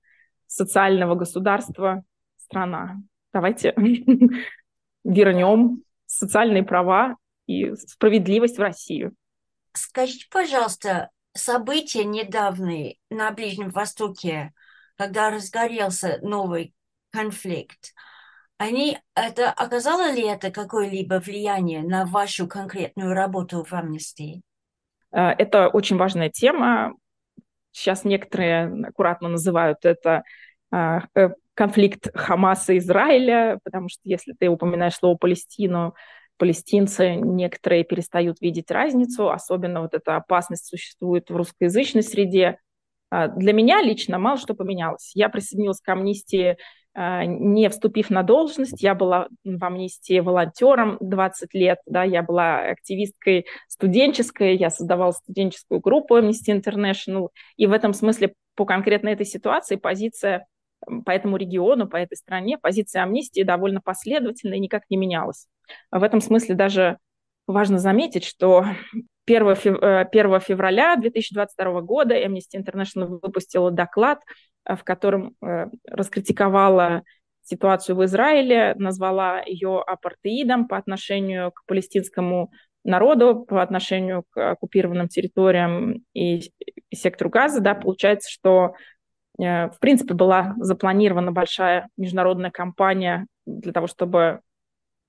социального 0.48 1.16
государства 1.16 2.04
страна. 2.38 2.98
Давайте 3.32 3.74
вернем 5.04 5.84
социальные 6.06 6.64
права 6.64 7.16
и 7.48 7.74
справедливость 7.76 8.58
в 8.58 8.62
Россию. 8.62 9.16
Скажите, 9.74 10.28
пожалуйста, 10.30 11.10
события 11.34 12.04
недавние 12.04 12.98
на 13.10 13.32
Ближнем 13.32 13.70
Востоке, 13.70 14.54
когда 14.98 15.30
разгорелся 15.30 16.20
новый 16.22 16.74
конфликт, 17.12 17.94
они, 18.58 19.00
это 19.16 19.50
оказало 19.50 20.12
ли 20.12 20.22
это 20.22 20.52
какое-либо 20.52 21.16
влияние 21.16 21.82
на 21.82 22.06
вашу 22.06 22.48
конкретную 22.48 23.14
работу 23.14 23.64
в? 23.64 23.74
Э, 25.12 25.30
это 25.32 25.68
очень 25.70 25.98
важная 25.98 26.30
тема. 26.30 26.94
Сейчас 27.72 28.04
некоторые 28.04 28.86
аккуратно 28.88 29.30
называют 29.30 29.80
это 29.84 30.24
э, 30.72 31.00
э, 31.16 31.30
конфликт 31.56 32.10
Хамаса 32.14 32.74
и 32.74 32.78
Израиля, 32.78 33.60
потому 33.64 33.90
что 33.90 34.02
если 34.04 34.34
ты 34.34 34.48
упоминаешь 34.48 34.96
слово 34.96 35.18
Палестину, 35.18 35.96
палестинцы 36.42 37.14
некоторые 37.14 37.84
перестают 37.84 38.42
видеть 38.42 38.72
разницу, 38.72 39.30
особенно 39.30 39.82
вот 39.82 39.94
эта 39.94 40.16
опасность 40.16 40.66
существует 40.66 41.30
в 41.30 41.36
русскоязычной 41.36 42.02
среде. 42.02 42.58
Для 43.12 43.54
меня 43.54 43.80
лично 43.84 44.18
мало 44.18 44.40
что 44.40 44.56
поменялось. 44.56 45.12
Я 45.14 45.30
присоединилась 45.30 45.82
к 45.82 45.88
амнистии 45.88 46.58
а, 46.96 47.26
не 47.26 47.70
вступив 47.70 48.10
на 48.10 48.24
должность, 48.24 48.82
я 48.82 48.96
была 48.96 49.28
в 49.46 49.64
амнистии 49.64 50.20
волонтером 50.20 50.98
20 51.00 51.54
лет, 51.54 51.78
да, 51.86 52.04
я 52.04 52.24
была 52.24 52.62
активисткой 52.72 53.46
студенческой, 53.68 54.58
я 54.58 54.72
создавала 54.72 55.12
студенческую 55.12 55.80
группу 55.80 56.18
Amnesty 56.18 56.50
International, 56.50 57.30
и 57.56 57.68
в 57.68 57.72
этом 57.72 57.94
смысле 57.94 58.34
по 58.56 58.66
конкретно 58.66 59.10
этой 59.10 59.28
ситуации 59.28 59.76
позиция 59.76 60.48
по 61.06 61.12
этому 61.12 61.38
региону, 61.38 61.88
по 61.88 61.98
этой 61.98 62.16
стране, 62.16 62.58
позиция 62.58 63.04
амнистии 63.04 63.44
довольно 63.44 63.82
последовательная 63.82 64.58
и 64.58 64.62
никак 64.62 64.84
не 64.90 64.98
менялась. 64.98 65.48
В 65.92 66.04
этом 66.04 66.22
смысле 66.22 66.56
даже 66.56 66.98
важно 67.48 67.80
заметить, 67.80 68.24
что 68.24 68.66
1 69.28 69.48
э, 69.48 70.40
февраля 70.40 70.96
2022 70.96 71.82
года 71.82 72.16
Amnesty 72.16 72.58
International 72.58 73.20
выпустила 73.22 73.72
доклад 73.72 74.20
Э, 74.66 74.76
в 74.76 74.84
котором 74.84 75.36
э, 75.42 75.68
раскритиковала 75.88 77.04
ситуацию 77.44 77.96
в 77.96 78.06
Израиле, 78.06 78.76
назвала 78.78 79.42
ее 79.42 79.82
апартеидом 79.82 80.68
по 80.68 80.78
отношению 80.78 81.52
к 81.52 81.66
палестинскому 81.66 82.52
народу, 82.84 83.46
по 83.48 83.62
отношению 83.62 84.24
к 84.30 84.52
оккупированным 84.52 85.08
территориям 85.08 86.04
и, 86.14 86.52
сектору 86.94 87.30
Газа, 87.30 87.60
да, 87.60 87.74
получается, 87.74 88.30
что 88.32 88.76
в 89.42 89.78
принципе 89.80 90.14
была 90.14 90.54
запланирована 90.58 91.32
большая 91.32 91.90
международная 91.98 92.52
кампания 92.52 93.26
для 93.46 93.74
того, 93.74 93.88
чтобы 93.88 94.42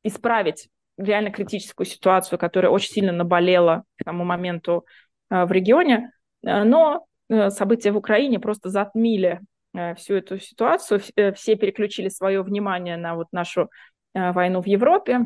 исправить 0.03 0.68
реально 0.97 1.31
критическую 1.31 1.87
ситуацию, 1.87 2.38
которая 2.38 2.73
очень 2.73 2.92
сильно 2.92 3.12
наболела 3.12 3.85
к 3.99 4.05
тому 4.05 4.25
моменту 4.25 4.87
в 5.29 5.53
регионе, 5.53 6.12
но 6.42 7.07
Э, 7.33 7.51
события 7.51 7.92
в 7.92 7.97
Украине 7.97 8.38
просто 8.38 8.68
затмили 8.68 9.40
э, 9.75 9.95
всю 9.95 10.14
эту 10.14 10.38
ситуацию. 10.38 11.01
Э, 11.16 11.33
все 11.33 11.57
переключили 11.57 12.09
свое 12.09 12.42
внимание 12.42 12.97
на 12.97 13.14
вот 13.14 13.29
нашу 13.33 13.71
войну 14.14 14.61
в 14.61 14.66
Европе, 14.66 15.21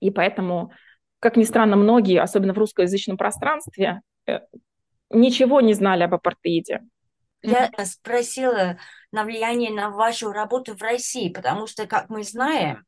и 0.00 0.10
поэтому, 0.10 0.70
как 1.20 1.38
ни 1.38 1.42
странно, 1.44 1.74
многие, 1.74 2.20
особенно 2.20 2.52
в 2.52 2.58
русскоязычном 2.58 3.16
пространстве, 3.16 4.02
ничего 5.08 5.62
не 5.62 5.72
знали 5.72 6.02
об 6.02 6.12
апартеиде. 6.12 6.82
Я 7.42 7.70
спросила 7.84 8.78
на 9.12 9.24
влияние 9.24 9.70
на 9.72 9.90
вашу 9.90 10.32
работу 10.32 10.74
в 10.74 10.82
России, 10.82 11.28
потому 11.28 11.66
что, 11.66 11.86
как 11.86 12.08
мы 12.08 12.24
знаем, 12.24 12.84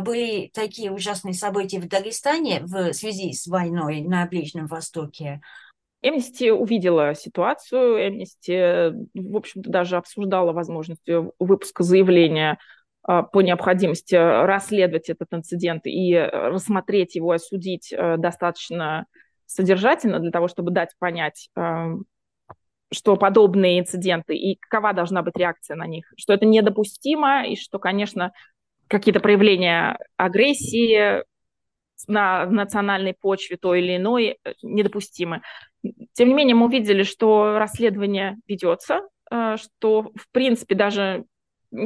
были 0.00 0.50
такие 0.54 0.92
ужасные 0.92 1.34
события 1.34 1.80
в 1.80 1.88
Дагестане 1.88 2.60
в 2.62 2.92
связи 2.92 3.32
с 3.32 3.46
войной 3.46 4.00
на 4.00 4.26
Ближнем 4.26 4.66
Востоке. 4.66 5.40
Эмнисти 6.02 6.50
увидела 6.50 7.14
ситуацию, 7.14 7.96
Эмнисти, 7.96 8.92
в 9.14 9.36
общем-то, 9.36 9.70
даже 9.70 9.96
обсуждала 9.96 10.52
возможность 10.52 11.08
выпуска 11.38 11.84
заявления 11.84 12.58
а, 13.04 13.22
по 13.22 13.40
необходимости 13.40 14.14
расследовать 14.14 15.10
этот 15.10 15.32
инцидент 15.32 15.86
и 15.86 16.16
рассмотреть 16.16 17.14
его, 17.14 17.30
осудить 17.30 17.92
э, 17.92 18.16
достаточно 18.16 19.06
содержательно 19.46 20.18
для 20.18 20.30
того, 20.30 20.48
чтобы 20.48 20.70
дать 20.70 20.90
понять, 20.98 21.50
что 22.92 23.16
подобные 23.16 23.80
инциденты 23.80 24.36
и 24.36 24.56
какова 24.56 24.92
должна 24.92 25.22
быть 25.22 25.36
реакция 25.36 25.76
на 25.76 25.86
них, 25.86 26.12
что 26.16 26.32
это 26.32 26.46
недопустимо 26.46 27.46
и 27.46 27.56
что, 27.56 27.78
конечно, 27.78 28.32
какие-то 28.88 29.20
проявления 29.20 29.98
агрессии 30.16 31.24
на 32.08 32.46
национальной 32.46 33.14
почве 33.14 33.56
той 33.56 33.80
или 33.80 33.96
иной 33.96 34.38
э, 34.44 34.52
недопустимы. 34.62 35.42
Тем 36.12 36.28
не 36.28 36.34
менее, 36.34 36.54
мы 36.54 36.66
увидели, 36.66 37.02
что 37.02 37.58
расследование 37.58 38.38
ведется, 38.46 39.02
э, 39.30 39.56
что, 39.56 40.10
в 40.14 40.28
принципе, 40.30 40.74
даже 40.74 41.24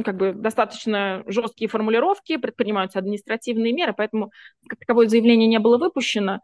как 0.03 0.17
бы 0.17 0.33
достаточно 0.33 1.23
жесткие 1.27 1.69
формулировки, 1.69 2.35
предпринимаются 2.37 2.99
административные 2.99 3.71
меры, 3.71 3.93
поэтому 3.95 4.31
как 4.67 4.79
таковое 4.79 5.07
заявление 5.07 5.47
не 5.47 5.59
было 5.59 5.77
выпущено. 5.77 6.41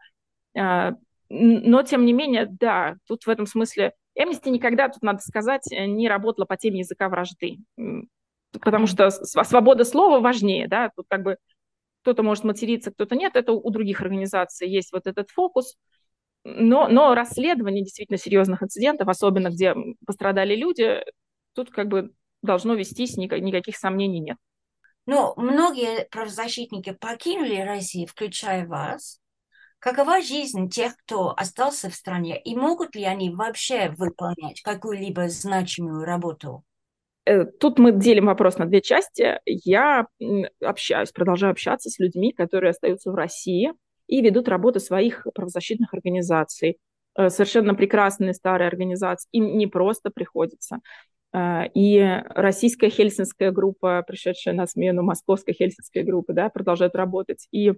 Э, 0.56 0.92
но, 1.28 1.82
тем 1.82 2.06
не 2.06 2.12
менее, 2.12 2.46
да, 2.48 2.96
тут 3.06 3.24
в 3.24 3.28
этом 3.28 3.46
смысле 3.46 3.92
Эмнисти 4.14 4.48
никогда, 4.48 4.88
тут 4.88 5.02
надо 5.02 5.20
сказать, 5.20 5.66
не 5.70 6.08
работала 6.08 6.44
по 6.44 6.56
теме 6.56 6.80
языка 6.80 7.08
вражды, 7.08 7.58
потому 8.52 8.86
что 8.86 9.10
свобода 9.10 9.84
слова 9.84 10.20
важнее, 10.20 10.68
да, 10.68 10.90
тут 10.94 11.06
как 11.08 11.22
бы 11.22 11.36
кто-то 12.02 12.22
может 12.22 12.44
материться, 12.44 12.92
кто-то 12.92 13.16
нет, 13.16 13.34
это 13.34 13.52
у 13.52 13.70
других 13.70 14.00
организаций 14.00 14.68
есть 14.68 14.92
вот 14.92 15.06
этот 15.06 15.30
фокус, 15.30 15.76
но, 16.44 16.86
но 16.88 17.14
расследование 17.14 17.82
действительно 17.82 18.18
серьезных 18.18 18.62
инцидентов, 18.62 19.08
особенно 19.08 19.48
где 19.48 19.74
пострадали 20.06 20.54
люди, 20.54 21.02
тут 21.54 21.70
как 21.70 21.88
бы 21.88 22.12
должно 22.42 22.74
вестись, 22.74 23.16
никаких 23.16 23.76
сомнений 23.76 24.20
нет. 24.20 24.36
Ну, 25.06 25.34
многие 25.36 26.06
правозащитники 26.10 26.92
покинули 26.92 27.56
Россию, 27.56 28.06
включая 28.06 28.66
вас. 28.66 29.20
Какова 29.84 30.22
жизнь 30.22 30.70
тех, 30.70 30.96
кто 30.96 31.34
остался 31.36 31.90
в 31.90 31.94
стране, 31.94 32.40
и 32.40 32.56
могут 32.56 32.96
ли 32.96 33.04
они 33.04 33.28
вообще 33.28 33.90
выполнять 33.98 34.62
какую-либо 34.62 35.28
значимую 35.28 36.06
работу? 36.06 36.64
Э, 37.26 37.44
тут 37.44 37.78
мы 37.78 37.92
делим 37.92 38.24
вопрос 38.24 38.56
на 38.56 38.64
две 38.64 38.80
части. 38.80 39.38
Я 39.44 40.06
общаюсь, 40.62 41.12
продолжаю 41.12 41.50
общаться 41.50 41.90
с 41.90 41.98
людьми, 41.98 42.32
которые 42.32 42.70
остаются 42.70 43.12
в 43.12 43.14
России 43.14 43.74
и 44.06 44.22
ведут 44.22 44.48
работу 44.48 44.80
своих 44.80 45.26
правозащитных 45.34 45.92
организаций. 45.92 46.78
Э, 47.14 47.28
совершенно 47.28 47.74
прекрасные 47.74 48.32
старые 48.32 48.68
организации. 48.68 49.28
Им 49.32 49.58
не 49.58 49.66
просто 49.66 50.08
приходится. 50.08 50.78
Э, 51.34 51.64
и 51.74 52.22
российская 52.30 52.88
хельсинская 52.88 53.50
группа, 53.50 54.02
пришедшая 54.06 54.54
на 54.54 54.66
смену 54.66 55.02
московской 55.02 55.52
хельсинской 55.52 56.04
группы, 56.04 56.32
да, 56.32 56.48
продолжает 56.48 56.94
работать. 56.94 57.48
И 57.52 57.74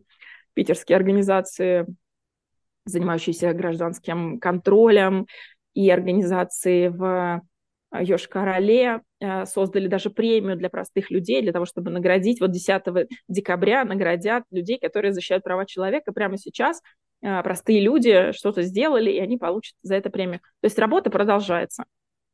питерские 0.57 0.97
организации, 0.97 1.87
занимающиеся 2.87 3.53
гражданским 3.53 4.41
контролем, 4.41 5.27
и 5.75 5.91
организации 5.91 6.89
в 6.89 7.43
Йошкар-Оле 7.95 9.03
э, 9.21 9.45
создали 9.45 9.89
даже 9.89 10.09
премию 10.09 10.57
для 10.57 10.71
простых 10.71 11.11
людей, 11.11 11.43
для 11.43 11.53
того, 11.53 11.67
чтобы 11.67 11.91
наградить. 11.91 12.41
Вот 12.41 12.51
10 12.51 12.83
декабря 13.29 13.85
наградят 13.85 14.45
людей, 14.51 14.79
которые 14.79 15.13
защищают 15.13 15.45
права 15.45 15.67
человека. 15.67 16.13
Прямо 16.13 16.39
сейчас 16.39 16.81
э, 17.23 17.43
простые 17.43 17.81
люди 17.81 18.33
что-то 18.33 18.63
сделали, 18.63 19.11
и 19.11 19.19
они 19.19 19.37
получат 19.37 19.75
за 19.83 19.97
это 19.97 20.09
премию. 20.09 20.41
То 20.61 20.65
есть 20.65 20.79
работа 20.79 21.11
продолжается. 21.11 21.85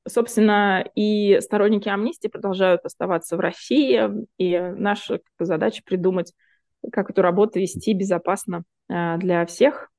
Собственно, 0.07 0.85
и 0.95 1.39
сторонники 1.41 1.89
амнистии 1.89 2.29
продолжают 2.29 2.85
оставаться 2.85 3.37
в 3.37 3.41
России, 3.41 4.09
и 4.39 4.59
наша 4.59 5.21
задача 5.39 5.83
придумать 5.85 6.33
как 6.91 7.11
эту 7.11 7.23
работу 7.23 7.59
вести 7.59 7.93
безопасно 7.93 8.65
э, 8.89 9.17
для 9.19 9.47
всех. 9.47 9.91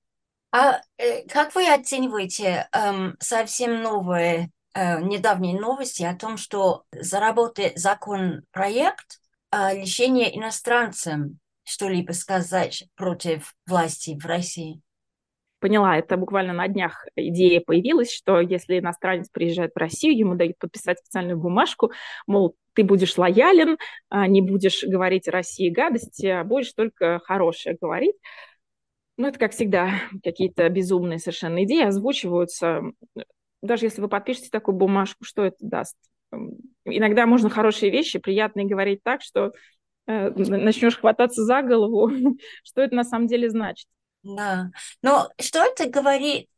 А 0.52 0.82
э, 0.98 1.28
как 1.28 1.56
вы 1.56 1.68
оцениваете 1.72 2.68
эм, 2.72 3.16
совсем 3.20 3.82
новые, 3.82 4.52
э, 4.76 5.02
недавние 5.02 5.60
новости 5.60 6.04
о 6.04 6.16
том, 6.16 6.38
что 6.38 6.84
заработает 6.92 7.78
закон-проект 7.80 9.20
о 9.50 9.74
лишении 9.74 10.38
иностранцам 10.38 11.40
что-либо 11.64 12.12
сказать 12.12 12.86
против 12.96 13.56
власти 13.66 14.18
в 14.22 14.26
России? 14.26 14.82
Поняла, 15.64 15.98
это 15.98 16.18
буквально 16.18 16.52
на 16.52 16.68
днях 16.68 17.06
идея 17.16 17.62
появилась, 17.62 18.12
что 18.12 18.42
если 18.42 18.80
иностранец 18.80 19.30
приезжает 19.30 19.72
в 19.74 19.80
Россию, 19.80 20.18
ему 20.18 20.36
дают 20.36 20.58
подписать 20.60 21.00
специальную 21.00 21.38
бумажку, 21.38 21.94
мол, 22.28 22.58
ты 22.74 22.84
будешь 22.84 23.18
лоялен, 23.18 23.78
а, 24.10 24.28
не 24.28 24.42
будешь 24.42 24.84
говорить 24.84 25.30
России 25.30 25.70
гадости, 25.70 26.26
а 26.26 26.44
будешь 26.44 26.74
только 26.74 27.22
хорошее 27.24 27.78
говорить. 27.80 28.18
Ну, 29.16 29.30
это, 29.30 29.40
как 29.40 29.54
всегда, 29.54 30.02
какие-то 30.22 30.68
безумные 30.68 31.18
совершенно 31.18 31.64
идеи 31.64 31.86
озвучиваются. 31.86 32.82
Даже 33.62 33.86
если 33.86 34.02
вы 34.02 34.10
подпишете 34.10 34.50
такую 34.52 34.76
бумажку, 34.76 35.24
что 35.24 35.46
это 35.46 35.56
даст? 35.62 35.96
Иногда 36.84 37.26
можно 37.26 37.50
хорошие 37.50 37.90
вещи, 37.90 38.20
приятные 38.20 38.66
говорить 38.66 39.02
так, 39.02 39.22
что 39.22 39.54
э, 40.08 40.30
начнешь 40.30 40.98
хвататься 40.98 41.42
за 41.46 41.62
голову, 41.62 42.12
что 42.66 42.82
это 42.82 42.94
на 42.96 43.06
самом 43.06 43.28
деле 43.28 43.50
значит. 43.50 43.88
Да, 44.24 44.72
но 45.02 45.30
что 45.40 45.64
это 45.64 45.90
говорит 45.90 46.50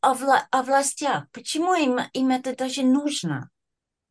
о, 0.00 0.14
вла 0.14 0.46
о 0.50 0.62
властях? 0.62 1.26
Почему 1.32 1.74
им, 1.74 1.98
им 2.12 2.30
это 2.30 2.56
даже 2.56 2.82
нужно? 2.82 3.50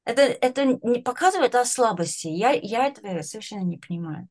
Это, 0.04 0.22
это 0.22 0.66
не 0.66 1.02
показывает 1.02 1.56
о 1.56 1.66
слабости. 1.66 2.28
Я, 2.28 2.52
я 2.52 2.88
этого 2.88 3.22
совершенно 3.22 3.64
не 3.64 3.78
понимаю. 3.78 4.28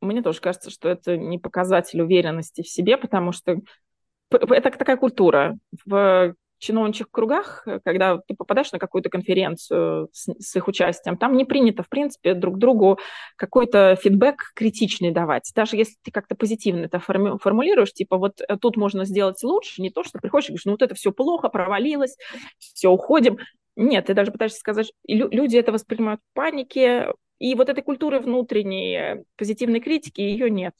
Мне 0.00 0.22
тоже 0.22 0.40
кажется, 0.40 0.70
что 0.70 0.88
это 0.88 1.16
не 1.16 1.38
показатель 1.38 2.00
уверенности 2.00 2.62
в 2.62 2.68
себе, 2.68 2.96
потому 2.96 3.32
что 3.32 3.56
это 4.30 4.70
такая 4.70 4.96
культура. 4.96 5.58
В 5.84 6.34
чиновничьих 6.58 7.10
кругах, 7.10 7.62
э, 7.66 7.80
когда 7.84 8.18
ты 8.18 8.34
попадаешь 8.34 8.72
на 8.72 8.78
какую-то 8.78 9.10
конференцию 9.10 10.08
с, 10.12 10.26
с 10.38 10.56
их 10.56 10.68
участием, 10.68 11.16
там 11.16 11.36
не 11.36 11.44
принято, 11.44 11.82
в 11.82 11.88
принципе, 11.88 12.34
друг 12.34 12.58
другу 12.58 12.98
какой-то 13.36 13.96
фидбэк 14.02 14.52
критичный 14.54 15.10
давать. 15.10 15.50
Даже 15.54 15.76
если 15.76 15.96
ты 16.02 16.10
как-то 16.10 16.34
позитивно 16.34 16.86
это 16.86 16.98
форми- 16.98 17.38
формулируешь, 17.38 17.92
типа 17.92 18.16
вот 18.16 18.40
э, 18.40 18.56
тут 18.60 18.76
можно 18.76 19.04
сделать 19.04 19.42
лучше, 19.42 19.82
не 19.82 19.90
то, 19.90 20.04
что 20.04 20.18
приходишь 20.18 20.48
и 20.48 20.52
говоришь, 20.52 20.64
ну 20.64 20.72
вот 20.72 20.82
это 20.82 20.94
все 20.94 21.12
плохо, 21.12 21.48
провалилось, 21.48 22.16
все, 22.58 22.88
уходим. 22.90 23.38
Нет, 23.76 24.06
ты 24.06 24.14
даже 24.14 24.32
пытаешься 24.32 24.58
сказать, 24.58 24.92
люди 25.06 25.56
это 25.56 25.72
воспринимают 25.72 26.20
в 26.20 26.34
панике, 26.34 27.12
и 27.38 27.54
вот 27.54 27.68
этой 27.68 27.82
культуры 27.82 28.20
внутренней 28.20 28.96
э, 28.96 29.24
позитивной 29.36 29.80
критики 29.80 30.20
ее 30.20 30.50
нет. 30.50 30.74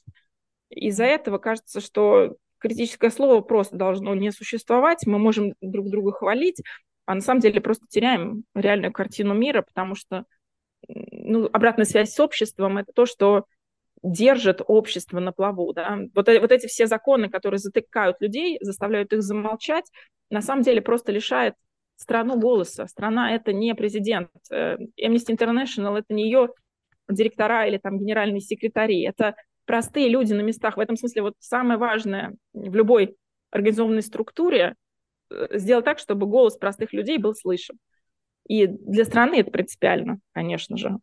Из-за 0.69 1.05
этого 1.05 1.37
кажется, 1.37 1.79
что 1.81 2.35
критическое 2.59 3.09
слово 3.09 3.41
просто 3.41 3.77
должно 3.77 4.13
не 4.15 4.31
существовать, 4.31 5.05
мы 5.05 5.19
можем 5.19 5.53
друг 5.61 5.89
друга 5.89 6.11
хвалить, 6.11 6.61
а 7.05 7.15
на 7.15 7.21
самом 7.21 7.41
деле 7.41 7.61
просто 7.61 7.85
теряем 7.89 8.43
реальную 8.53 8.91
картину 8.91 9.33
мира, 9.33 9.61
потому 9.61 9.95
что 9.95 10.25
ну, 10.87 11.49
обратная 11.51 11.85
связь 11.85 12.13
с 12.13 12.19
обществом– 12.19 12.77
это 12.79 12.91
то, 12.93 13.05
что 13.05 13.45
держит 14.03 14.61
общество 14.65 15.19
на 15.19 15.31
плаву. 15.31 15.73
Да? 15.73 15.99
Вот, 16.13 16.27
вот 16.27 16.51
эти 16.51 16.67
все 16.67 16.87
законы, 16.87 17.29
которые 17.29 17.59
затыкают 17.59 18.17
людей, 18.19 18.57
заставляют 18.61 19.13
их 19.13 19.21
замолчать, 19.21 19.85
на 20.29 20.41
самом 20.41 20.63
деле 20.63 20.81
просто 20.81 21.11
лишает 21.11 21.55
страну 21.95 22.39
голоса. 22.39 22.87
Страна– 22.87 23.33
это 23.35 23.53
не 23.53 23.73
президент. 23.73 24.29
Э, 24.51 24.77
Amnesty 25.01 25.35
International– 25.35 25.97
это 25.99 26.13
не 26.13 26.25
ее 26.25 26.49
директора 27.09 27.67
или 27.67 27.77
там 27.77 27.97
генеральные 27.97 28.41
секретари. 28.41 29.01
Это 29.01 29.35
простые 29.67 30.09
люди 30.09 30.33
на 30.33 30.41
местах. 30.41 30.77
В 30.77 30.79
этом 30.79 30.97
смысле 30.97 31.21
вот 31.21 31.35
самое 31.39 31.77
важное 31.77 32.33
в 32.53 32.73
любой 32.73 33.15
организованной 33.51 34.01
структуре 34.01 34.75
э, 35.29 35.59
сделать 35.59 35.85
так, 35.85 35.99
чтобы 35.99 36.25
голос 36.25 36.57
простых 36.57 36.93
людей 36.93 37.19
был 37.19 37.35
слышен. 37.35 37.77
И 38.47 38.65
для 38.65 39.05
страны 39.05 39.41
это 39.41 39.51
принципиально, 39.51 40.19
конечно 40.31 40.77
же. 40.77 40.97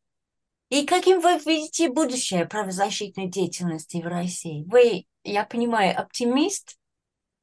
И 0.71 0.87
каким 0.87 1.21
вы 1.21 1.39
видите 1.45 1.91
будущее 1.91 2.47
правозащитной 2.47 3.29
деятельности 3.29 3.99
в 3.99 4.07
России? 4.07 4.65
Вы, 4.67 5.05
я 5.23 5.45
понимаю, 5.45 5.97
оптимист, 5.97 6.79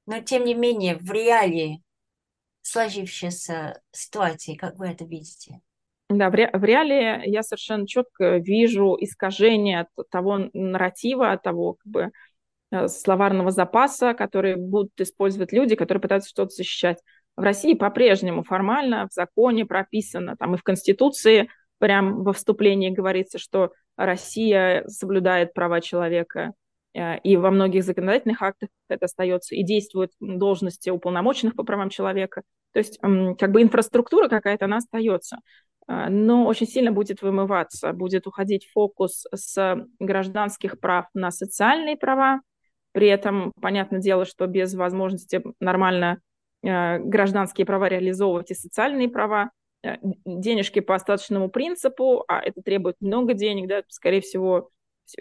но 0.08 0.20
тем 0.22 0.44
не 0.44 0.56
менее 0.56 0.98
в 0.98 1.10
реалии 1.12 1.84
сложившейся 2.64 3.82
ситуации, 3.92 4.56
как 4.56 4.78
вы 4.78 4.88
это 4.88 5.06
видите? 5.06 5.62
Да, 6.12 6.30
в, 6.30 6.36
ре, 6.36 6.50
в 6.52 6.64
реалии 6.64 7.30
я 7.30 7.42
совершенно 7.42 7.88
четко 7.88 8.38
вижу 8.38 8.98
искажение 9.00 9.88
того 10.10 10.50
нарратива, 10.54 11.38
того 11.38 11.76
как 11.76 11.92
бы 11.92 12.12
э, 12.72 12.88
словарного 12.90 13.52
запаса, 13.52 14.14
который 14.14 14.56
будут 14.56 14.92
использовать 15.00 15.54
люди, 15.54 15.76
которые 15.76 16.02
пытаются 16.02 16.30
что-то 16.30 16.50
защищать. 16.50 16.98
В 17.38 17.42
России 17.42 17.76
по-прежнему 17.76 18.44
формально 18.44 19.08
в 19.08 19.14
законе 19.14 19.66
прописано, 19.66 20.36
там 20.38 20.56
и 20.56 20.58
в 20.58 20.64
Конституции 20.64 21.50
прям 21.78 22.24
во 22.24 22.34
вступлении 22.34 22.90
говорится, 22.90 23.40
что 23.40 23.72
Россия 23.96 24.86
соблюдает 24.88 25.54
права 25.54 25.80
человека, 25.80 26.52
э, 26.94 27.20
и 27.20 27.38
во 27.38 27.52
многих 27.52 27.86
законодательных 27.86 28.42
актах 28.42 28.68
это 28.90 29.06
остается, 29.06 29.56
и 29.56 29.64
действуют 29.64 30.12
должности 30.20 30.90
уполномоченных 30.90 31.56
по 31.56 31.64
правам 31.64 31.90
человека. 31.90 32.42
То 32.74 32.80
есть 32.80 33.00
как 33.00 33.52
бы 33.52 33.62
инфраструктура 33.62 34.28
какая-то, 34.28 34.66
она 34.66 34.78
остается. 34.78 35.38
А, 35.88 36.10
но 36.10 36.46
очень 36.46 36.68
сильно 36.68 36.92
будет 36.92 37.22
вымываться, 37.22 37.94
будет 37.94 38.28
уходить 38.28 38.70
фокус 38.74 39.26
с 39.34 39.88
гражданских 40.00 40.80
прав 40.80 41.08
на 41.14 41.32
социальные 41.32 41.98
права. 41.98 42.42
При 42.92 43.08
этом, 43.08 43.52
понятное 43.62 44.00
дело, 44.00 44.26
что 44.26 44.48
без 44.48 44.74
возможности 44.74 45.44
нормально 45.60 46.22
а, 46.66 47.00
гражданские 47.00 47.66
права 47.66 47.88
реализовывать 47.90 48.52
и 48.52 48.56
социальные 48.56 49.10
права, 49.10 49.52
а, 49.84 49.98
денежки 50.26 50.80
по 50.80 50.96
остаточному 50.96 51.50
принципу, 51.50 52.24
а 52.28 52.40
это 52.40 52.62
требует 52.62 52.96
много 53.00 53.34
денег, 53.34 53.68
да, 53.68 53.84
скорее 53.88 54.22
всего, 54.22 54.70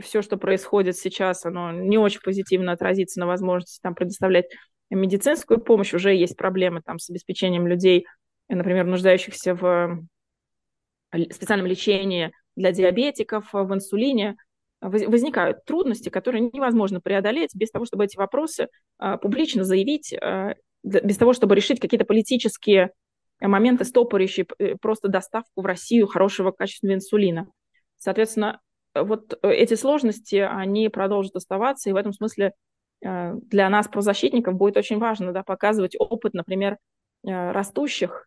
все, 0.00 0.22
что 0.22 0.36
происходит 0.36 0.96
сейчас, 0.96 1.44
оно 1.46 1.72
не 1.72 1.98
очень 1.98 2.20
позитивно 2.20 2.72
отразится 2.72 3.18
на 3.18 3.26
возможности 3.26 3.80
там, 3.82 3.94
предоставлять 3.94 4.46
медицинскую 4.90 5.60
помощь. 5.60 5.94
Уже 5.94 6.14
есть 6.14 6.36
проблемы 6.36 6.82
там, 6.82 6.98
с 6.98 7.10
обеспечением 7.10 7.66
людей, 7.66 8.06
например, 8.48 8.84
нуждающихся 8.84 9.54
в 9.54 10.04
специальном 11.12 11.66
лечении 11.66 12.32
для 12.56 12.72
диабетиков, 12.72 13.52
в 13.52 13.74
инсулине, 13.74 14.36
возникают 14.80 15.64
трудности, 15.64 16.08
которые 16.08 16.50
невозможно 16.52 17.00
преодолеть 17.00 17.54
без 17.54 17.70
того, 17.70 17.84
чтобы 17.84 18.06
эти 18.06 18.16
вопросы 18.16 18.68
а, 18.98 19.18
публично 19.18 19.62
заявить, 19.62 20.14
без 20.82 21.16
того, 21.18 21.34
чтобы 21.34 21.54
решить 21.54 21.80
какие-то 21.80 22.06
политические 22.06 22.92
моменты, 23.40 23.84
стопорящие 23.84 24.46
э, 24.58 24.76
просто 24.80 25.08
доставку 25.08 25.60
в 25.60 25.66
Россию 25.66 26.06
хорошего 26.06 26.50
качественного 26.50 26.96
инсулина. 26.96 27.46
Соответственно, 27.98 28.60
вот 28.94 29.38
эти 29.42 29.74
сложности, 29.74 30.36
они 30.36 30.88
продолжат 30.88 31.36
оставаться, 31.36 31.90
и 31.90 31.92
в 31.92 31.96
этом 31.96 32.12
смысле 32.12 32.54
для 33.02 33.70
нас, 33.70 33.88
правозащитников, 33.88 34.54
будет 34.54 34.76
очень 34.76 34.98
важно 34.98 35.32
да, 35.32 35.42
показывать 35.42 35.96
опыт, 35.98 36.34
например, 36.34 36.76
растущих 37.24 38.26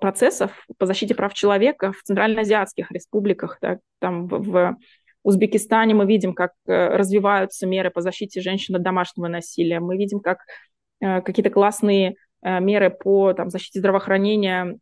процессов 0.00 0.66
по 0.78 0.86
защите 0.86 1.14
прав 1.14 1.34
человека 1.34 1.92
в 1.92 2.02
центральноазиатских 2.02 2.90
республиках, 2.90 3.58
да, 3.60 3.78
там 3.98 4.28
в, 4.28 4.76
Узбекистане 5.24 5.94
мы 5.94 6.04
видим, 6.06 6.34
как 6.34 6.50
развиваются 6.66 7.64
меры 7.66 7.90
по 7.90 8.00
защите 8.00 8.40
женщин 8.40 8.74
от 8.74 8.82
домашнего 8.82 9.28
насилия. 9.28 9.78
Мы 9.78 9.96
видим, 9.96 10.18
как 10.18 10.40
какие-то 11.00 11.50
классные 11.50 12.16
меры 12.42 12.90
по 12.90 13.32
там, 13.32 13.48
защите 13.48 13.78
здравоохранения, 13.78 14.78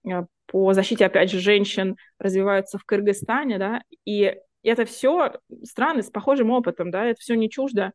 по 0.46 0.72
защите, 0.72 1.04
опять 1.04 1.30
же, 1.30 1.40
женщин 1.40 1.96
развиваются 2.18 2.78
в 2.78 2.84
Кыргызстане, 2.86 3.58
да, 3.58 3.82
и 4.06 4.34
это 4.62 4.86
все 4.86 5.32
страны 5.62 6.02
с 6.02 6.10
похожим 6.10 6.50
опытом, 6.50 6.90
да, 6.90 7.04
это 7.04 7.20
все 7.20 7.34
не 7.34 7.50
чуждо 7.50 7.92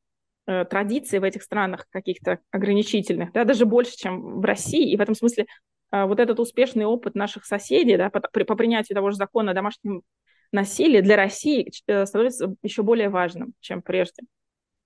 э, 0.48 0.66
традиций 0.66 1.20
в 1.20 1.24
этих 1.24 1.44
странах 1.44 1.86
каких-то 1.90 2.40
ограничительных, 2.52 3.32
да, 3.32 3.44
даже 3.44 3.66
больше, 3.66 3.96
чем 3.96 4.42
в 4.42 4.46
России, 4.46 4.92
и 4.92 4.98
в 4.98 5.02
этом 5.02 5.16
смысле 5.16 5.46
э, 5.92 6.06
вот 6.06 6.20
этот 6.20 6.40
успешный 6.40 6.86
опыт 6.86 7.16
наших 7.16 7.46
соседей, 7.46 7.98
да, 7.98 8.10
по, 8.10 8.20
по 8.20 8.56
принятию 8.56 8.96
того 8.96 9.12
же 9.12 9.18
закона 9.18 9.52
о 9.52 9.56
домашнем 9.56 10.02
насилии 10.52 11.02
для 11.02 11.16
России 11.16 11.72
э, 11.88 12.06
становится 12.06 12.56
еще 12.64 12.84
более 12.84 13.10
важным, 13.10 13.54
чем 13.60 13.82
прежде. 13.82 14.24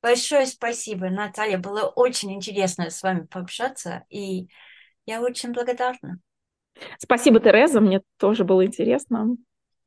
Большое 0.01 0.45
спасибо, 0.45 1.09
Наталья. 1.09 1.57
Было 1.57 1.83
очень 1.83 2.33
интересно 2.33 2.89
с 2.89 3.03
вами 3.03 3.25
пообщаться, 3.25 4.05
и 4.09 4.47
я 5.05 5.21
очень 5.21 5.51
благодарна. 5.51 6.19
Спасибо, 6.97 7.39
Тереза, 7.39 7.81
мне 7.81 8.01
тоже 8.17 8.45
было 8.45 8.65
интересно. 8.65 9.35